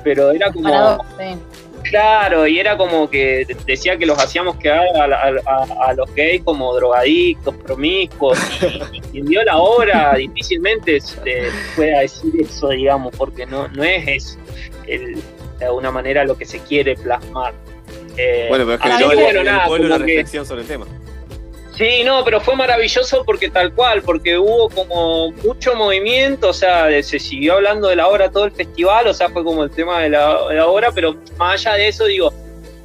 [0.04, 1.04] pero era como...
[1.82, 7.54] Claro, y era como que decía que los hacíamos quedar a, los gays como drogadictos,
[7.56, 8.38] promiscuos,
[8.92, 10.98] y, quien vio la obra difícilmente
[11.74, 14.38] pueda decir eso, digamos, porque no, no es eso,
[15.60, 17.54] de alguna manera lo que se quiere plasmar.
[18.16, 20.86] Eh, bueno, pero es que generó una reflexión sobre el tema.
[21.80, 26.90] Sí, no, pero fue maravilloso porque tal cual, porque hubo como mucho movimiento, o sea,
[27.02, 30.02] se siguió hablando de la obra todo el festival, o sea, fue como el tema
[30.02, 32.34] de la, obra, pero más allá de eso, digo,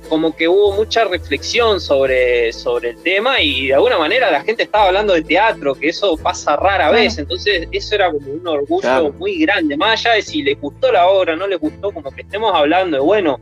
[0.06, 4.64] como que hubo mucha reflexión sobre, sobre el tema y de alguna manera la gente
[4.64, 9.12] estaba hablando de teatro, que eso pasa rara vez, entonces eso era como un orgullo
[9.14, 12.22] muy grande, más allá de si les gustó la obra, no les gustó, como que
[12.22, 13.40] estemos hablando de, bueno,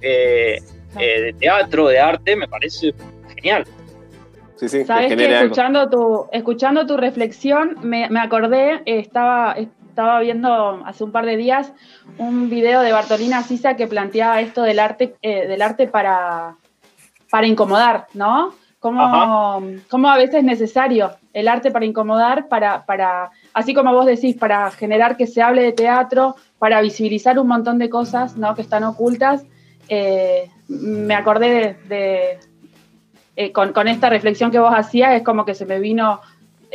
[0.00, 0.58] eh,
[0.98, 2.94] eh, de teatro, de arte, me parece
[3.34, 3.64] genial.
[4.56, 9.56] Sabes que escuchando tu, escuchando tu reflexión, me, acordé, estaba,
[9.94, 11.72] estaba viendo hace un par de días
[12.18, 16.56] un video de Bartolina Sisa que planteaba esto del arte, eh, del arte para,
[17.30, 18.52] para incomodar, ¿no?
[18.80, 24.36] Cómo, a veces es necesario el arte para incomodar, para, para así como vos decís,
[24.36, 28.54] para generar que se hable de teatro, para visibilizar un montón de cosas ¿no?
[28.56, 29.46] que están ocultas,
[29.88, 32.40] eh, me acordé de,
[33.36, 36.20] eh, con, esta reflexión que vos hacías, es como que se me vino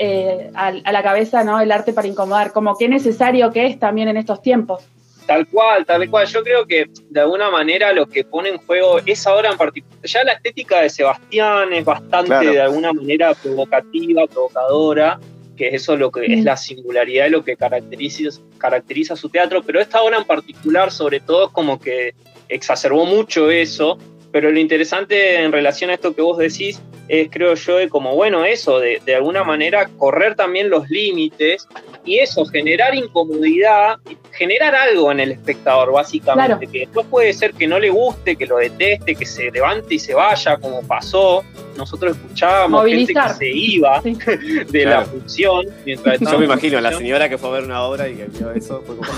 [0.01, 1.59] eh, a, a, la cabeza ¿no?
[1.59, 4.85] el arte para incomodar, como qué necesario que es también en estos tiempos.
[5.25, 6.25] Tal cual, tal cual.
[6.25, 9.99] Yo creo que de alguna manera lo que pone en juego es ahora en particular.
[10.03, 15.19] Ya la estética de Sebastián es bastante de alguna manera provocativa, provocadora,
[15.57, 19.61] que es eso lo que es la singularidad de lo que caracteriza, caracteriza su teatro,
[19.61, 22.15] pero esta obra en particular, sobre todo, es como que
[22.47, 23.99] exacerbó mucho eso.
[24.31, 28.15] Pero lo interesante en relación a esto que vos decís es, creo yo, de como,
[28.15, 31.67] bueno, eso, de, de alguna manera correr también los límites
[32.05, 33.97] y eso, generar incomodidad,
[34.31, 38.45] generar algo en el espectador, básicamente, que después puede ser que no le guste, que
[38.45, 41.43] lo deteste, que se levante y se vaya, como pasó.
[41.75, 44.01] Nosotros escuchábamos gente que se iba
[44.69, 45.65] de la función.
[45.85, 48.83] Yo me imagino, la señora que fue a ver una obra y que vio eso,
[48.85, 49.11] fue como...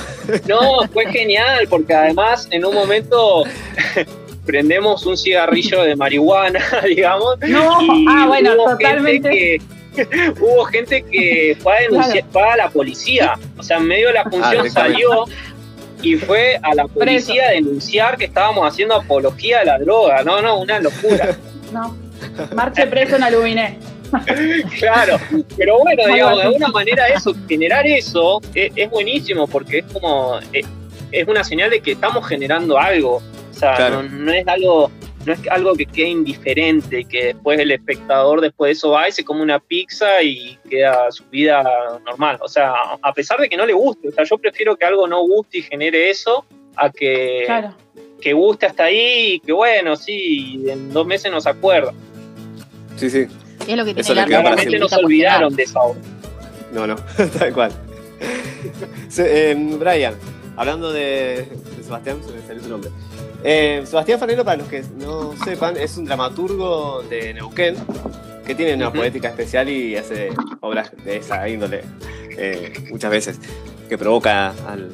[0.47, 3.43] No, fue genial, porque además en un momento
[4.45, 7.38] prendemos un cigarrillo de marihuana, digamos.
[7.47, 7.77] No,
[8.10, 9.62] ah, bueno, totalmente.
[10.39, 13.34] hubo gente que fue a denunciar, fue a la policía.
[13.58, 15.25] O sea, en medio de la función ah, salió
[16.01, 20.23] y fue a la policía a denunciar que estábamos haciendo apología de la droga.
[20.23, 21.36] No, no, una locura.
[21.71, 21.95] No.
[22.54, 23.80] Marche preso en Aluminé.
[24.77, 25.17] claro,
[25.56, 30.65] pero bueno, digamos, de alguna manera eso, generar eso es, buenísimo porque es como, es,
[31.13, 33.23] es, una señal de que estamos generando algo.
[33.62, 34.89] O sea, no, es algo
[35.26, 39.12] no es algo que quede indiferente, que después el espectador después de eso va y
[39.12, 41.63] se come una pizza y queda su vida
[42.06, 42.39] normal.
[42.41, 45.08] O sea, a pesar de que no le guste, o sea, yo prefiero que algo
[45.08, 46.43] no guste y genere eso
[46.76, 47.45] a que,
[48.19, 51.93] que guste hasta ahí y que bueno, sí, en dos meses nos acuerda.
[52.95, 53.28] Sí, sí.
[53.67, 56.02] es lo que tiene Claramente nos olvidaron de esa obra.
[56.74, 56.95] No, no,
[57.39, 57.71] tal cual.
[59.17, 60.15] Eh, Brian,
[60.56, 61.47] hablando de,
[61.78, 62.89] de Sebastián, se me salió su nombre.
[63.43, 67.75] Eh, Sebastián Farnero, para los que no sepan, es un dramaturgo de Neuquén
[68.45, 71.84] que tiene una poética especial y hace obras de esa índole
[72.38, 73.39] eh, muchas veces,
[73.89, 74.91] que provoca al,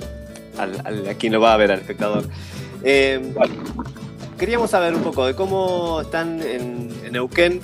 [1.08, 2.24] a quien lo va a ver, al espectador.
[2.84, 3.34] Eh,
[4.38, 7.62] queríamos saber un poco de cómo están en, Neuquén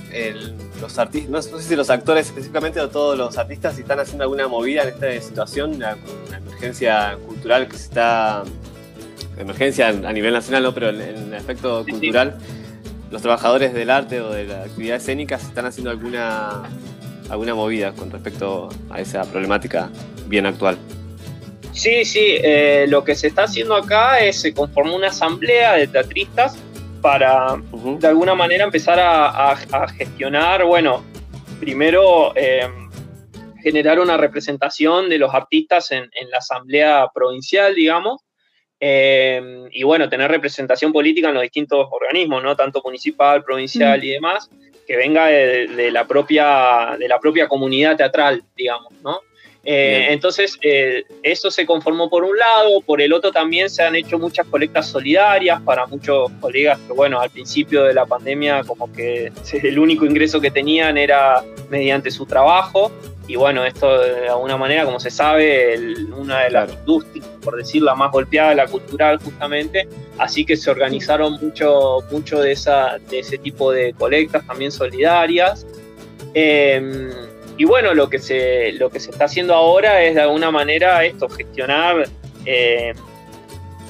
[0.82, 4.24] los artistas, no, sé si los actores específicamente o todos los artistas, si están haciendo
[4.24, 5.98] alguna movida en esta situación, una
[6.36, 8.43] emergencia cultural que se está
[9.38, 10.74] emergencia a nivel nacional, ¿no?
[10.74, 12.38] pero en, el aspecto cultural,
[13.12, 16.63] los trabajadores del arte o de la actividad escénica están haciendo alguna,
[17.30, 19.89] alguna movida con respecto a esa problemática
[20.28, 20.78] bien actual.
[21.74, 25.88] Sí, sí, eh, lo que se está haciendo acá es se conformó una asamblea de
[25.88, 26.56] teatristas
[27.02, 27.58] para
[28.00, 29.56] de alguna manera empezar a,
[29.98, 31.04] gestionar, bueno,
[31.60, 32.69] primero eh,
[33.62, 38.22] generar una representación de los artistas en, en, la asamblea provincial, digamos,
[38.86, 42.54] Em, y bueno, tener representación política en los distintos organismos, ¿no?
[42.54, 44.04] Tanto municipal, provincial mm.
[44.04, 44.50] y demás,
[44.86, 49.22] que venga de, la propia, de la propia comunidad teatral, digamos, ¿no?
[49.65, 53.95] Eh, entonces, eh, eso se conformó por un lado, por el otro también se han
[53.95, 58.91] hecho muchas colectas solidarias para muchos colegas que, bueno, al principio de la pandemia como
[58.91, 59.32] que
[59.63, 62.91] el único ingreso que tenían era mediante su trabajo
[63.28, 67.86] y bueno, esto de alguna manera, como se sabe, una de las industrias, por decirlo,
[67.86, 73.19] la más golpeada, la cultural justamente, así que se organizaron mucho, mucho de, esa, de
[73.19, 75.65] ese tipo de colectas también solidarias.
[76.34, 77.12] Em,
[77.58, 81.04] y bueno, lo que, se, lo que se está haciendo ahora es de alguna manera
[81.06, 82.08] esto, gestionar,
[82.46, 82.94] eh,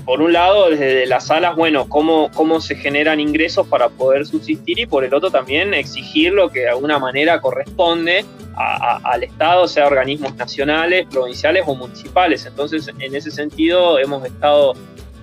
[0.06, 4.80] por un lado, desde las salas, bueno, cómo, cómo se generan ingresos para poder subsistir
[4.80, 9.88] y por el otro también exigir lo que de alguna manera corresponde al Estado, sea
[9.88, 12.46] organismos nacionales, provinciales o municipales.
[12.46, 14.74] Entonces, en ese sentido, hemos estado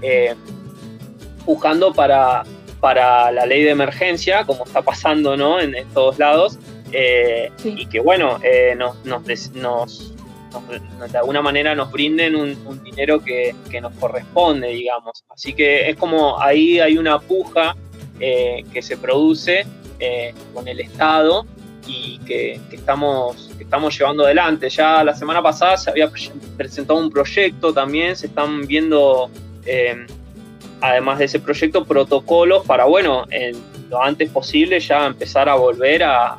[0.03, 0.35] eh,
[1.45, 2.45] buscando para,
[2.81, 5.61] para la ley de emergencia, como está pasando ¿no?
[5.61, 6.59] en, todos lados,
[6.93, 10.15] eh, y que, bueno, eh, nos, nos,
[11.13, 15.25] de alguna manera nos brinden un, dinero que, que, nos corresponde, digamos.
[15.31, 17.77] Así que es como ahí hay una puja
[18.19, 19.65] que se produce
[20.53, 21.47] con el Estado
[21.87, 24.69] y que, estamos, estamos llevando adelante.
[24.69, 26.11] Ya la semana pasada se había
[26.57, 29.31] presentado un proyecto también, se están viendo,
[29.65, 30.07] eh,
[30.81, 33.57] además de ese proyecto, protocolos para, bueno, en
[33.91, 36.37] lo antes posible ya empezar a volver a,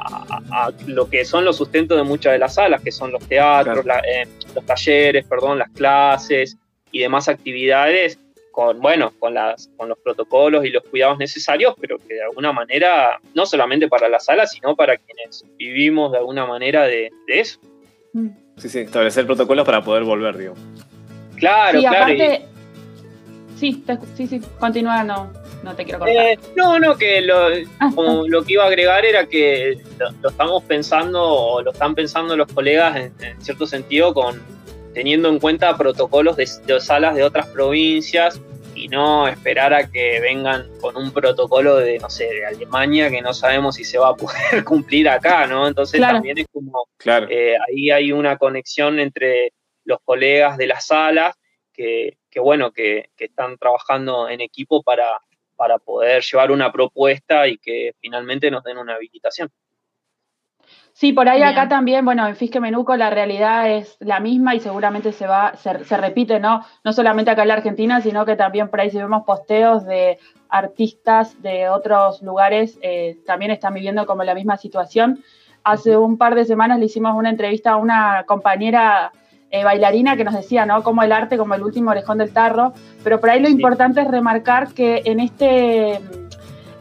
[0.88, 4.26] lo que son los sustentos de muchas de las salas, que son los teatros, eh,
[4.56, 6.58] los talleres, perdón, las clases
[6.92, 8.18] y demás actividades
[8.52, 12.52] con, bueno, con, las, con los protocolos y los cuidados necesarios, pero que de alguna
[12.54, 17.60] manera, no solamente para la sala, sino para quienes vivimos de alguna manera de, eso.
[18.14, 18.28] Mm.
[18.58, 20.54] Sí, sí, establecer protocolos para poder volver, digo.
[21.36, 22.14] Claro, Sí, claro.
[22.14, 22.46] y- aparte.
[23.58, 25.32] Sí, te- sí, sí, continúa, no,
[25.64, 26.18] no te quiero cortar.
[26.26, 27.48] Eh, no, no, que lo,
[27.80, 31.72] Ah, como lo que iba a agregar era que lo, lo estamos pensando, o lo
[31.72, 34.42] están pensando los colegas en, en cierto sentido, con
[34.94, 38.42] teniendo en cuenta protocolos de, de salas de otras provincias
[38.76, 43.22] y no esperar a que vengan con un protocolo de, no sé, de Alemania que
[43.22, 45.68] no sabemos si se va a poder cumplir acá, ¿no?
[45.68, 46.16] Entonces Claro.
[46.16, 47.28] también es como Claro.
[47.30, 49.54] eh, ahí hay una conexión entre
[49.86, 51.36] los colegas de las salas
[51.74, 55.06] que, que bueno, que, que están trabajando en equipo para,
[55.62, 59.48] para poder llevar una propuesta y que finalmente nos den una habilitación.
[60.92, 61.50] Sí, por ahí Bien.
[61.50, 65.56] acá también, bueno, en Fisque Menuco la realidad es la misma y seguramente se va,
[65.58, 66.66] se, se repite, ¿no?
[66.84, 70.18] No solamente acá en la Argentina, sino que también por ahí si vemos posteos de
[70.50, 75.24] artistas de otros lugares, eh, también están viviendo como la misma situación.
[75.64, 79.12] Hace un par de semanas le hicimos una entrevista a una compañera
[79.52, 80.82] eh, bailarina que nos decía, ¿no?
[80.82, 83.54] Como el arte, como el último orejón del tarro, pero por ahí lo Sí.
[83.54, 86.00] importante es remarcar que en este,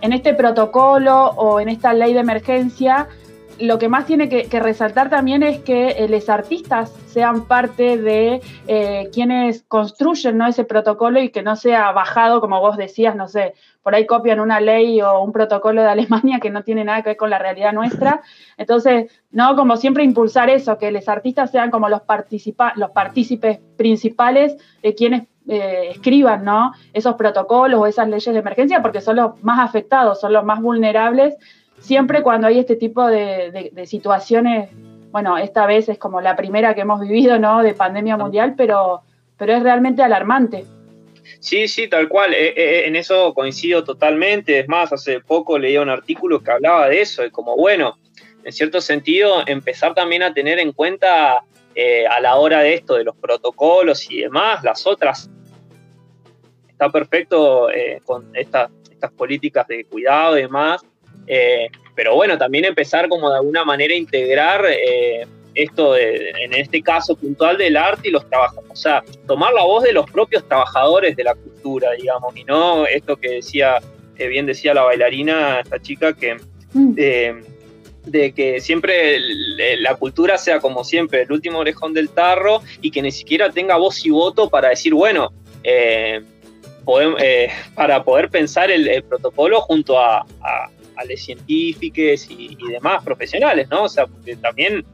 [0.01, 3.09] en este protocolo o en esta ley de emergencia,
[3.61, 8.41] lo que más tiene que, resaltar también es que eh, los artistas sean parte de
[8.67, 10.47] eh, quienes construyen ¿no?
[10.47, 14.41] ese protocolo y que no sea bajado, como vos decías, no sé, por ahí copian
[14.41, 17.39] una ley o un protocolo de Alemania que no tiene nada que ver con la
[17.39, 18.23] realidad nuestra.
[18.57, 23.61] Entonces, no, como siempre impulsar eso, que los artistas sean como los, participa los partícipes
[23.77, 26.73] principales de quienes eh, escriban ¿no?
[26.93, 30.61] esos protocolos o esas leyes de emergencia, porque son los más afectados, son los más
[30.61, 31.37] vulnerables
[31.81, 34.71] siempre cuando hay este tipo de, de, de, situaciones,
[35.11, 37.63] bueno, esta vez es como la primera que hemos vivido, ¿no?
[37.63, 39.03] De pandemia mundial, pero,
[39.37, 40.65] pero es realmente alarmante.
[41.41, 42.33] Sí, sí, tal cual.
[42.35, 44.61] Eh, eh, en eso coincido totalmente.
[44.61, 47.99] Es más, hace poco leía un artículo que hablaba de eso, y como, bueno,
[48.45, 52.95] en cierto sentido, empezar también a tener en cuenta eh, a la hora de esto,
[52.95, 55.31] de los protocolos y demás, las otras.
[56.69, 60.83] Está perfecto eh, con esta, estas políticas de cuidado y demás,
[61.31, 66.55] eh, pero bueno, también empezar como de alguna manera a integrar eh, esto, de, en
[66.55, 70.11] este caso puntual del arte y los trabajadores, o sea, tomar la voz de los
[70.11, 73.79] propios trabajadores de la cultura, digamos, y no esto que decía,
[74.17, 76.37] que bien decía la bailarina, esta chica, que
[76.73, 76.95] Mm.
[76.97, 77.43] eh,
[78.05, 83.03] de que siempre la cultura sea como siempre, el último orejón del tarro y que
[83.03, 86.23] ni siquiera tenga voz y voto para decir, bueno, eh,
[86.85, 92.57] podemos, eh, para poder pensar el, el protocolo junto a, a, a los científicos y,
[92.59, 93.85] y, demás profesionales, ¿no?
[93.85, 94.85] O sea, porque también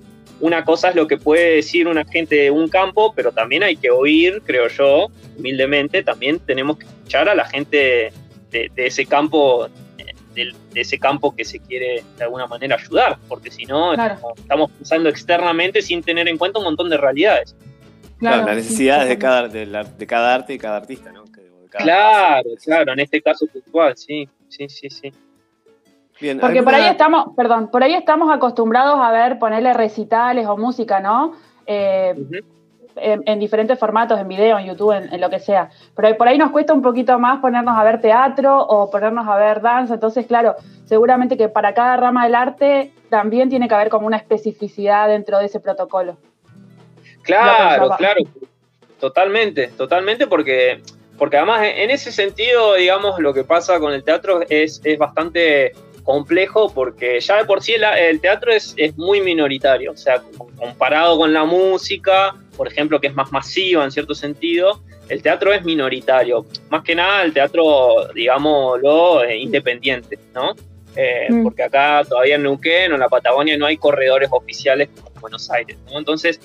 [0.41, 3.77] una cosa es lo que puede decir una gente de un campo, pero también hay
[3.77, 8.13] que oír, creo yo, humildemente, también tenemos que escuchar a la gente
[8.51, 9.69] de, de ese campo
[10.35, 14.35] de, de, ese campo que se quiere de alguna manera ayudar, porque si no claro.
[14.37, 17.57] estamos pensando externamente sin tener en cuenta un montón de realidades.
[18.19, 21.11] Claro, claro las necesidades sí, de, cada, de, la, de, cada arte y cada artista,
[21.13, 21.25] ¿no?
[21.71, 22.65] Cada claro, caso.
[22.65, 25.13] claro, en este caso puntual, sí, sí, sí, sí.
[26.21, 30.57] Bien, porque por ahí estamos, perdón, por ahí estamos acostumbrados a ver ponerle recitales o
[30.57, 31.35] música, ¿no?
[31.67, 32.45] Eh, uh -huh.
[32.97, 35.69] en, en, diferentes formatos, en video, en YouTube, en, en, lo que sea.
[35.95, 39.37] Pero por ahí nos cuesta un poquito más ponernos a ver teatro o ponernos a
[39.37, 39.95] ver danza.
[39.95, 40.55] Entonces, claro,
[40.87, 45.39] seguramente que para cada rama del arte también tiene que haber como una especificidad dentro
[45.39, 46.17] de ese protocolo.
[47.23, 48.21] Claro, claro,
[49.01, 50.81] totalmente, totalmente, porque,
[51.19, 55.73] porque además en ese sentido, digamos, lo que pasa con el teatro es, es bastante
[56.07, 60.23] complejo porque ya de por sí el, el teatro es, es, muy minoritario, o sea,
[60.57, 65.53] comparado con la música, por ejemplo, que es más masiva en cierto sentido, el teatro
[65.53, 66.47] es minoritario.
[66.71, 70.55] Más que nada el teatro, digámoslo, eh, independiente, ¿no?
[70.95, 71.43] Eh, mm.
[71.43, 75.21] Porque acá todavía en Neuquén o en la Patagonia no hay corredores oficiales como en
[75.21, 75.99] Buenos Aires, ¿no?
[75.99, 76.41] Entonces,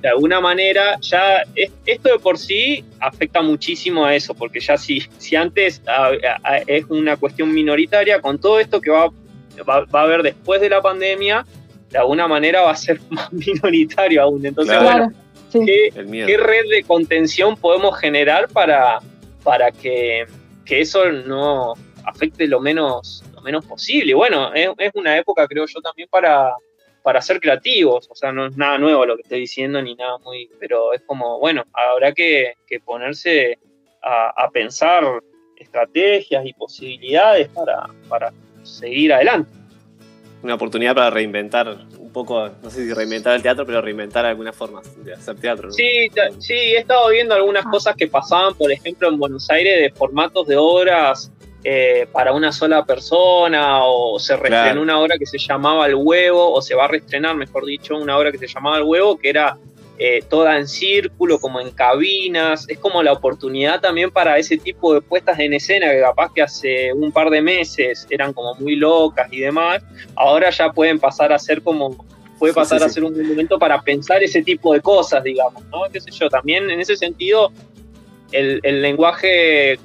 [0.00, 4.76] de alguna manera, ya es, esto de por sí afecta muchísimo a eso, porque ya
[4.76, 6.10] si, si antes a,
[6.42, 9.10] a, es una cuestión minoritaria, con todo esto que va,
[9.68, 11.44] va, va, a haber después de la pandemia,
[11.90, 14.46] de alguna manera va a ser más minoritario aún.
[14.46, 15.06] Entonces, claro.
[15.08, 15.14] bueno,
[15.50, 15.60] sí.
[15.66, 15.90] ¿qué,
[16.26, 19.00] ¿qué, red de contención podemos generar para,
[19.42, 20.24] para que,
[20.64, 21.74] que eso no
[22.04, 24.12] afecte lo menos, lo menos posible?
[24.12, 26.54] Y bueno, es, es una época, creo yo, también para
[27.02, 30.18] para ser creativos, o sea, no es nada nuevo lo que estoy diciendo ni nada
[30.18, 33.58] muy, pero es como, bueno, habrá que, que ponerse
[34.02, 35.04] a, a, pensar
[35.56, 38.32] estrategias y posibilidades para, para
[38.62, 39.50] seguir adelante.
[40.42, 44.56] Una oportunidad para reinventar un poco, no sé si reinventar el teatro, pero reinventar algunas
[44.56, 45.68] formas de hacer teatro.
[45.68, 45.72] ¿no?
[45.72, 49.90] Sí, sí, he estado viendo algunas cosas que pasaban, por ejemplo, en Buenos Aires, de
[49.90, 51.30] formatos de obras
[51.64, 54.82] eh, para una sola persona, o se reestrenó claro.
[54.82, 58.16] una obra que se llamaba El Huevo, o se va a reestrenar, mejor dicho, una
[58.18, 59.56] obra que se llamaba El Huevo, que era
[60.02, 62.66] eh, toda en círculo, como en cabinas.
[62.68, 66.40] Es como la oportunidad también para ese tipo de puestas en escena que capaz que
[66.40, 69.82] hace un par de meses eran como muy locas y demás.
[70.16, 72.02] Ahora ya pueden pasar a ser como
[72.38, 75.82] puede pasar a ser un momento para pensar ese tipo de cosas, digamos, ¿no?
[75.92, 76.30] ¿Qué sé yo?
[76.30, 77.52] También en ese sentido,
[78.32, 79.78] el, lenguaje,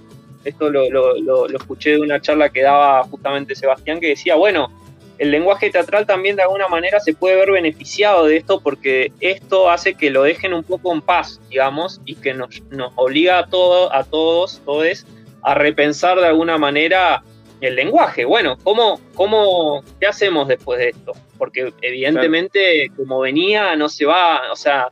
[0.46, 4.72] esto lo, lo, escuché de una charla que daba justamente Sebastián, que decía, bueno,
[5.18, 9.70] el lenguaje teatral también de alguna manera se puede ver beneficiado de esto porque esto
[9.70, 13.48] hace que lo dejen un poco en paz, digamos, y que nos, nos obliga a,
[13.48, 15.06] todo, a todos, todos,
[15.42, 17.24] a repensar de alguna manera
[17.62, 18.26] el lenguaje.
[18.26, 21.14] Bueno, ¿cómo, cómo, ¿qué hacemos después de esto?
[21.38, 24.90] Porque evidentemente, como venía, no se va, o sea,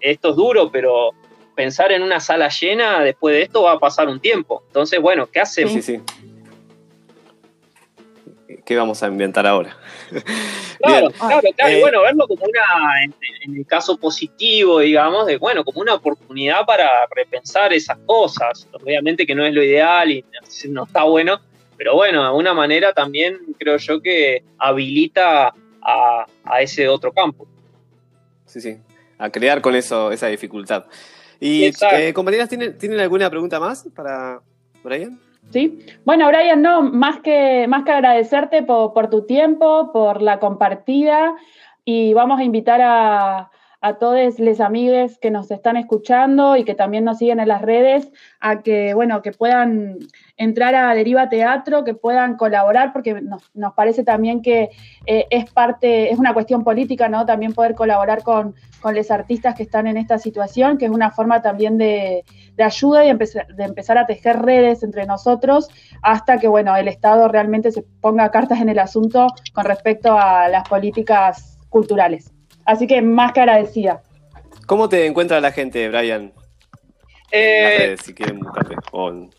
[0.00, 1.10] esto es duro, pero
[1.54, 4.62] pensar en una sala llena después de esto va a pasar un tiempo.
[4.66, 5.72] Entonces, bueno, ¿qué hacemos?
[5.72, 6.00] Sí, sí.
[8.64, 9.76] ¿Qué vamos a inventar ahora?
[10.84, 11.72] Claro, claro, claro.
[11.72, 15.94] y eh, bueno, verlo como una, en, el caso positivo, digamos, de bueno, como una
[15.94, 18.68] oportunidad para repensar esas cosas.
[18.72, 20.22] Obviamente que no es lo ideal y
[20.68, 21.40] no está bueno,
[21.78, 26.26] pero bueno, de alguna manera también creo yo que habilita a,
[26.60, 27.46] ese otro campo.
[28.44, 28.78] Sí, sí,
[29.18, 30.84] a crear con eso esa dificultad.
[31.44, 34.40] Y eh, compañeras, ¿tienen, ¿tienen alguna pregunta más para
[34.82, 35.20] Brian?
[35.50, 41.34] Sí, bueno, Brian, no, más que, más que agradecerte por, tu tiempo, por la compartida
[41.84, 43.50] y vamos a invitar a,
[43.84, 47.60] a todos los amigos que nos están escuchando y que también nos siguen en las
[47.60, 48.10] redes
[48.40, 49.98] a que, bueno, que puedan
[50.38, 54.70] entrar a Deriva Teatro, que puedan colaborar, porque nos, parece también que
[55.04, 57.26] eh, es parte, es una cuestión política, ¿no?
[57.26, 61.10] También poder colaborar con, con los artistas que están en esta situación, que es una
[61.10, 62.24] forma también de,
[62.58, 65.68] ayuda y de empezar a tejer redes entre nosotros
[66.00, 70.48] hasta que, bueno, el Estado realmente se ponga cartas en el asunto con respecto a
[70.48, 72.33] las políticas culturales.
[72.64, 74.02] Así que más que agradecida.
[74.66, 76.32] ¿Cómo te encuentra la gente, Brian?
[77.36, 78.40] Eh, si quieren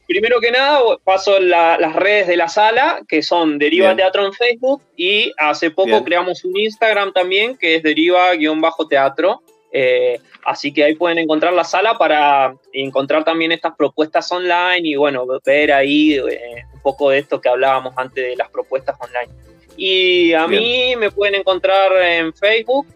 [0.05, 4.81] Primero que nada, paso las redes de la sala, que son Deriva Teatro en Facebook,
[4.97, 9.41] y hace poco creamos un Instagram también, que es Deriva-Teatro.
[9.71, 14.95] Eh, así que ahí pueden encontrar la sala para encontrar también estas propuestas online y
[14.95, 19.33] bueno, ver ahí eh, un poco de esto que hablábamos antes de las propuestas online.
[19.77, 22.87] Y a mí me pueden encontrar en Facebook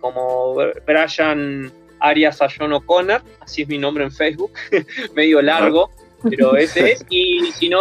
[0.00, 0.56] como
[0.86, 4.52] Brian Arias Ayon O'Connor, así es mi nombre en Facebook,
[5.14, 5.90] medio largo,
[6.28, 7.04] pero ese es.
[7.08, 7.80] Y si no,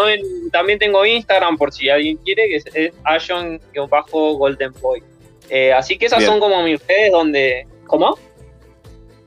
[0.52, 5.04] también tengo Instagram por si alguien quiere, que es, es Ayon-Golden Boy.
[5.50, 7.68] Eh, así que esas son como mis redes donde.
[7.86, 8.18] ¿Cómo?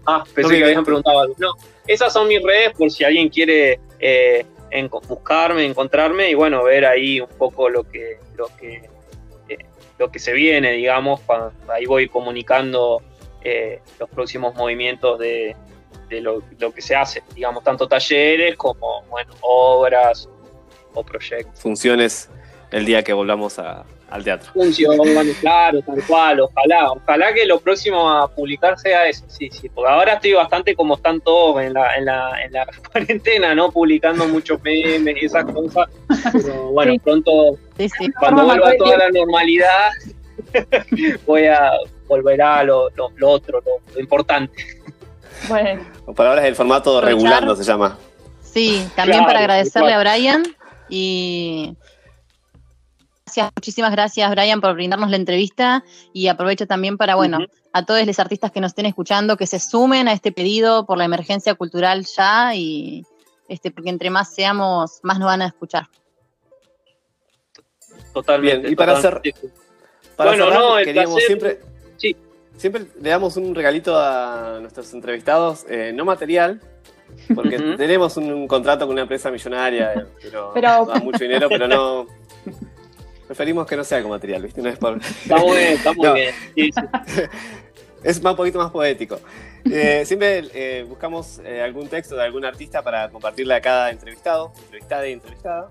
[0.07, 1.35] Ah, pensé que habían preguntado algo.
[1.39, 1.53] No,
[1.87, 4.45] esas son mis redes por si alguien quiere eh,
[5.09, 8.91] buscarme, encontrarme y bueno, ver ahí un poco lo que, lo que, eh,
[9.99, 11.21] lo que se viene, digamos.
[11.69, 13.03] ahí voy comunicando
[13.43, 15.57] eh, los próximos movimientos de,
[16.11, 16.43] lo,
[16.75, 19.05] que se hace, digamos, tanto talleres como
[19.41, 20.29] obras
[20.95, 21.61] o proyectos.
[21.61, 22.31] Funciones
[22.71, 23.59] el día que volvamos
[24.11, 24.53] al teatro.
[25.41, 29.91] Claro, tal cual, ojalá, ojalá que lo próximo a publicar sea eso, sí, sí, porque
[29.91, 33.71] ahora estoy bastante como están todos en la, en la, en la cuarentena, ¿no?
[33.71, 35.89] Publicando muchos memes y esas cosas,
[36.33, 37.59] pero bueno, pronto,
[38.19, 39.91] cuando vuelva toda la normalidad,
[41.27, 41.73] voy a,
[42.07, 44.55] volverá lo, lo, otro, lo, importante.
[45.49, 45.85] Bueno.
[46.15, 47.99] palabras del formato regulando se llama.
[48.43, 50.43] Sí, también para agradecerle a Brian
[50.89, 51.77] y
[53.27, 57.39] gracias, muchísimas gracias Brian por brindarnos la entrevista y aprovecho también para, bueno,
[57.73, 60.97] a todos los artistas que nos estén escuchando que se sumen a este pedido por
[60.97, 63.05] la emergencia cultural ya y
[63.49, 65.89] este porque entre más seamos, más nos van a escuchar.
[68.13, 68.71] Totalmente.
[68.71, 69.21] y para hacer,
[70.17, 71.61] bueno, no, queríamos siempre
[72.57, 76.63] Siempre le damos un regalito a nuestros entrevistados, eh, no material,
[77.35, 80.07] porque tenemos un, contrato con una empresa millonaria, eh,
[80.55, 82.07] pero, da mucho dinero, pero no.
[83.27, 84.63] Preferimos que no sea con material, ¿viste?
[84.63, 84.99] No es por...
[84.99, 86.35] Está muy bien, está muy bien.
[88.05, 89.21] es un poquito más poético.
[89.65, 95.13] Eh, siempre buscamos algún texto de algún artista para compartirle a cada entrevistado, entrevistada y
[95.13, 95.69] entrevistada.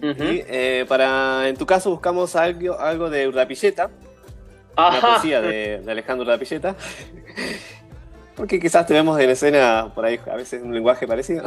[0.00, 3.90] Y para, en tu caso, buscamos algo, algo de Urdapilleta
[4.76, 6.76] una poesía de, Alejandro Lapilleta.
[8.36, 11.44] Porque quizás te vemos en escena por ahí a veces un lenguaje parecido.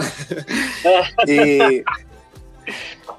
[1.28, 1.84] y,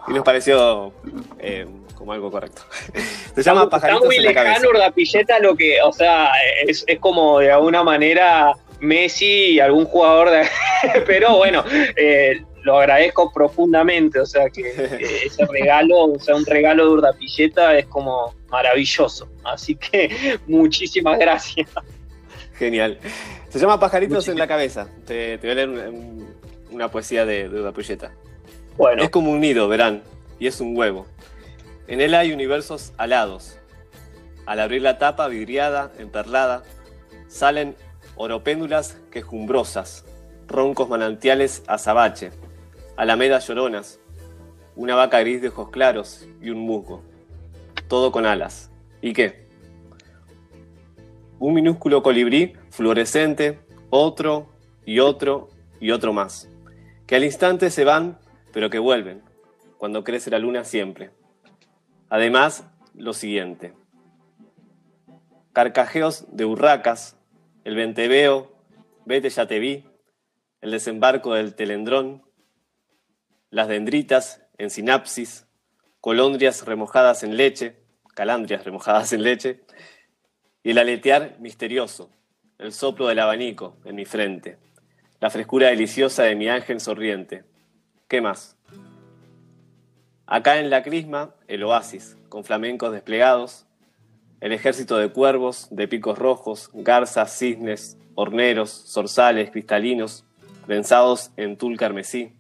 [0.09, 0.93] nos pareció
[1.39, 1.67] eh,
[1.97, 2.63] como algo correcto.
[3.35, 6.31] Se llama Pajaritos Está muy lejano Urdapilleta lo que, o sea,
[6.67, 10.47] es, es, como de alguna manera Messi, algún jugador de...
[11.07, 11.65] Pero bueno,
[11.97, 14.71] eh, lo agradezco profundamente, o sea que,
[15.25, 21.69] ese regalo, o sea, un regalo de Urdapilleta es como maravilloso, así que muchísimas gracias.
[22.59, 22.99] Genial.
[23.49, 24.89] Se llama Pajaritos en la cabeza.
[25.07, 25.93] Te, voy a leer
[26.71, 28.13] una poesía de Duda Puyeta.
[28.77, 29.03] Bueno.
[29.03, 30.03] Es como un nido, verán,
[30.39, 31.07] y es un huevo.
[31.89, 33.59] En él hay universos alados.
[34.45, 36.65] Al abrir la tapa vidriada, emperlada,
[37.29, 37.77] salen
[38.17, 40.05] oropéndulas quejumbrosas,
[40.49, 42.31] roncos manantiales azabache,
[42.97, 44.01] alamedas lloronas,
[44.75, 47.03] una vaca gris de ojos claros y un musgo.
[47.89, 48.71] Todo con alas.
[49.01, 49.47] ¿Y qué?
[51.39, 53.61] Un minúsculo colibrí fluorescente,
[53.91, 54.49] otro
[54.85, 56.49] y otro y otro más,
[57.07, 58.19] que al instante se van,
[58.53, 59.23] pero que vuelven,
[59.79, 61.11] cuando crece la luna siempre.
[62.09, 63.75] Además, lo siguiente.
[65.53, 67.17] Carcajeos de urracas,
[67.65, 68.53] el venteveo,
[69.05, 69.85] vete ya te vi,
[70.61, 72.23] el desembarco del telendrón,
[73.51, 75.47] las dendritas en sinapsis,
[76.01, 77.77] colondrias remojadas en leche,
[78.15, 79.65] calandrias remojadas en leche,
[80.63, 82.11] y el aletear misterioso,
[82.59, 84.59] el soplo del abanico en mi frente,
[85.21, 87.45] la frescura deliciosa de mi ángel sonriente.
[88.09, 88.57] ¿Qué más?
[90.27, 93.65] Acá en la crisma, el oasis, con flamencos desplegados,
[94.41, 100.25] el ejército de cuervos, de picos rojos, garzas, cisnes, horneros, zorzales, cristalinos,
[100.67, 102.33] densados en tul carmesí,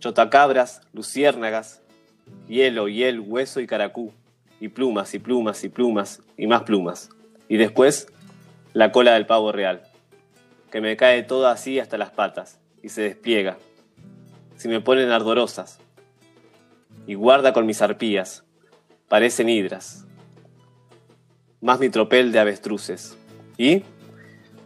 [0.00, 1.80] chotacabras, luciérnagas,
[2.46, 4.12] hielo, hiel, hueso y caracú,
[4.60, 7.08] y plumas y plumas y plumas y más plumas.
[7.48, 8.06] Y después
[8.74, 9.82] la cola del pavo real,
[10.70, 13.56] que me cae toda así hasta las patas y se despliega.
[14.56, 15.80] Si me ponen ardorosas.
[17.08, 18.44] Y guarda con mis arpías,
[19.08, 20.06] parecen hidras.
[21.62, 23.16] Más mi tropel de avestruces.
[23.56, 23.82] Y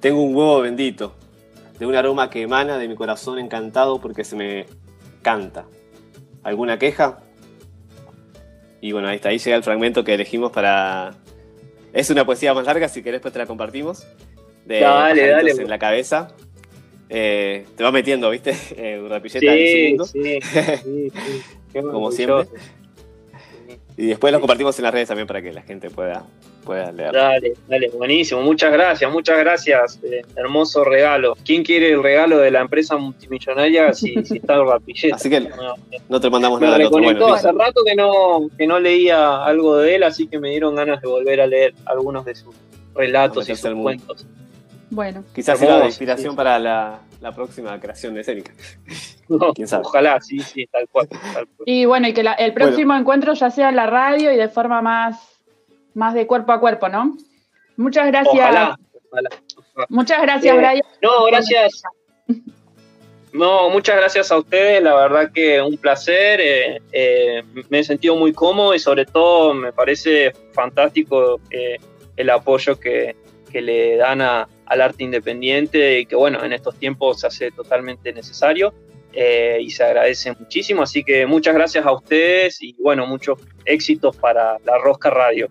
[0.00, 1.14] tengo un huevo bendito,
[1.78, 4.66] de un aroma que emana de mi corazón encantado porque se me
[5.22, 5.66] canta.
[6.42, 7.20] ¿Alguna queja?
[8.80, 11.14] Y bueno, ahí está, ahí llega el fragmento que elegimos para...
[11.92, 14.04] Es una poesía más larga, si querés pues te la compartimos.
[14.66, 15.52] De dale, dale.
[15.52, 16.34] En la cabeza.
[17.08, 18.56] Eh, te va metiendo, ¿viste?
[18.76, 21.12] Eh, rapilleta sí, sí, sí,
[21.80, 22.48] Como siempre.
[23.96, 26.24] Y después lo compartimos en las redes también para que la gente pueda,
[26.64, 27.12] pueda leer.
[27.12, 28.40] Dale, dale, buenísimo.
[28.40, 30.00] Muchas gracias, muchas gracias.
[30.02, 31.36] Eh, hermoso regalo.
[31.44, 35.16] ¿Quién quiere el regalo de la empresa multimillonaria si, está el rapilleta?
[35.16, 35.46] Así que
[36.08, 36.78] no, te mandamos nada.
[36.78, 40.50] Me bueno, hace rato que no, que no leía algo de él, así que me
[40.50, 42.54] dieron ganas de volver a leer algunos de sus
[42.94, 44.26] relatos y sus cuentos.
[44.92, 45.24] Bueno.
[45.34, 48.52] Quizás sea la inspiración para la, la, próxima creación de escénica.
[49.54, 49.84] ¿Quién sabe?
[49.86, 51.08] Ojalá, sí, sí, tal cual.
[51.64, 54.82] Y bueno, y que el próximo encuentro ya sea en la radio y de forma
[54.82, 55.40] más,
[55.94, 57.16] más de cuerpo a cuerpo, ¿no?
[57.78, 58.34] Muchas gracias.
[58.34, 58.78] Ojalá,
[59.88, 60.82] Muchas gracias, eh, Brian.
[61.00, 61.82] No, gracias.
[63.32, 68.14] No, muchas gracias a ustedes, la verdad que un placer, eh, eh, me he sentido
[68.14, 71.40] muy cómodo y sobre todo me parece fantástico
[72.14, 73.16] el apoyo que,
[73.50, 77.50] que le dan a, al arte independiente y que bueno, en estos tiempos se hace
[77.50, 78.72] totalmente necesario
[79.12, 80.82] eh, y se agradece muchísimo.
[80.82, 85.48] Así que muchas gracias a ustedes y bueno, muchos éxitos para la Rosca Radio.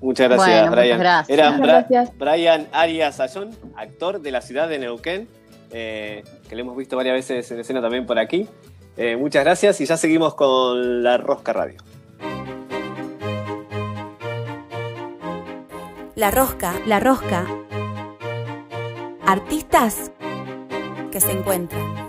[0.00, 1.00] Muchas gracias, Brian.
[1.28, 5.26] Era Brian Arias Ayón, actor de la ciudad de Neuquén,
[5.72, 8.46] eh, que le hemos visto varias veces en escena también por aquí.
[8.96, 11.78] Eh, muchas gracias y ya seguimos con la Rosca Radio.
[16.14, 17.46] La Rosca, la Rosca
[19.26, 20.12] artistas
[21.10, 22.05] que se encuentran.